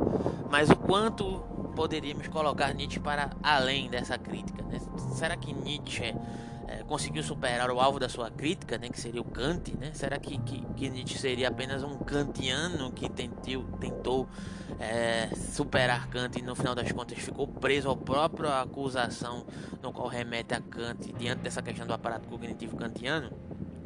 mas 0.50 0.70
o 0.70 0.76
quanto 0.76 1.57
poderíamos 1.78 2.26
colocar 2.26 2.74
Nietzsche 2.74 2.98
para 2.98 3.30
além 3.40 3.88
dessa 3.88 4.18
crítica. 4.18 4.64
Né? 4.64 4.80
Será 5.14 5.36
que 5.36 5.52
Nietzsche 5.52 6.12
é, 6.66 6.82
conseguiu 6.82 7.22
superar 7.22 7.70
o 7.70 7.78
alvo 7.78 8.00
da 8.00 8.08
sua 8.08 8.32
crítica, 8.32 8.76
né, 8.76 8.88
que 8.88 9.00
seria 9.00 9.20
o 9.20 9.24
Kant? 9.24 9.76
Né? 9.78 9.92
Será 9.94 10.18
que, 10.18 10.36
que, 10.38 10.60
que 10.74 10.90
Nietzsche 10.90 11.16
seria 11.16 11.46
apenas 11.46 11.84
um 11.84 11.96
kantiano 11.98 12.90
que 12.90 13.08
tentiu, 13.08 13.62
tentou 13.78 14.28
é, 14.80 15.30
superar 15.36 16.08
Kant 16.08 16.36
e 16.36 16.42
no 16.42 16.56
final 16.56 16.74
das 16.74 16.90
contas 16.90 17.16
ficou 17.20 17.46
preso 17.46 17.88
à 17.88 17.96
própria 17.96 18.60
acusação 18.60 19.46
no 19.80 19.92
qual 19.92 20.08
remete 20.08 20.54
a 20.54 20.60
Kant 20.60 21.12
diante 21.12 21.42
dessa 21.42 21.62
questão 21.62 21.86
do 21.86 21.92
aparato 21.92 22.26
cognitivo 22.26 22.76
kantiano? 22.76 23.30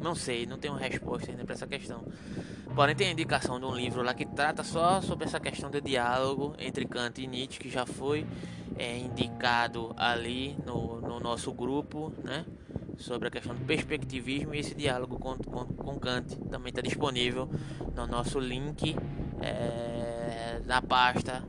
Não 0.01 0.15
sei, 0.15 0.47
não 0.47 0.57
tenho 0.57 0.73
resposta 0.73 1.29
ainda 1.29 1.45
para 1.45 1.53
essa 1.53 1.67
questão. 1.67 2.03
Porém, 2.75 2.95
tem 2.95 3.07
a 3.07 3.11
indicação 3.11 3.59
de 3.59 3.65
um 3.65 3.75
livro 3.75 4.01
lá 4.01 4.13
que 4.13 4.25
trata 4.25 4.63
só 4.63 5.01
sobre 5.01 5.25
essa 5.25 5.39
questão 5.39 5.69
do 5.69 5.79
diálogo 5.79 6.55
entre 6.57 6.85
Kant 6.85 7.21
e 7.21 7.27
Nietzsche, 7.27 7.59
que 7.59 7.69
já 7.69 7.85
foi 7.85 8.25
é, 8.77 8.97
indicado 8.97 9.93
ali 9.95 10.57
no, 10.65 10.99
no 10.99 11.19
nosso 11.19 11.53
grupo, 11.53 12.11
né? 12.23 12.45
Sobre 12.97 13.27
a 13.27 13.31
questão 13.31 13.55
do 13.55 13.65
perspectivismo 13.65 14.53
e 14.53 14.59
esse 14.59 14.75
diálogo 14.75 15.17
com, 15.17 15.35
com, 15.37 15.65
com 15.65 15.99
Kant 15.99 16.35
também 16.49 16.69
está 16.69 16.81
disponível 16.81 17.49
no 17.95 18.07
nosso 18.07 18.39
link 18.39 18.95
é, 19.41 20.61
na 20.65 20.81
pasta 20.81 21.43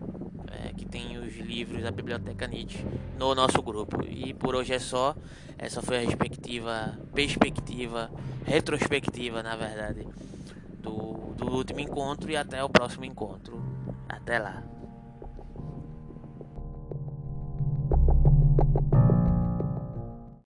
é, 0.50 0.72
que 0.72 0.85
tem 0.85 1.18
os 1.18 1.37
livros 1.37 1.83
da 1.83 1.90
Biblioteca 1.90 2.46
Nietzsche 2.46 2.85
no 3.18 3.35
nosso 3.35 3.62
grupo. 3.62 4.05
E 4.07 4.35
por 4.35 4.55
hoje 4.55 4.74
é 4.74 4.79
só. 4.79 5.14
Essa 5.57 5.81
foi 5.81 5.98
a 5.98 6.00
respectiva 6.00 6.98
perspectiva, 7.14 8.11
retrospectiva, 8.44 9.42
na 9.42 9.55
verdade, 9.57 10.07
do, 10.85 11.35
do 11.35 11.51
último 11.51 11.81
encontro 11.81 12.31
e 12.31 12.37
até 12.37 12.62
o 12.62 12.68
próximo 12.68 13.05
encontro. 13.05 13.61
Até 14.09 14.38
lá. 14.38 14.62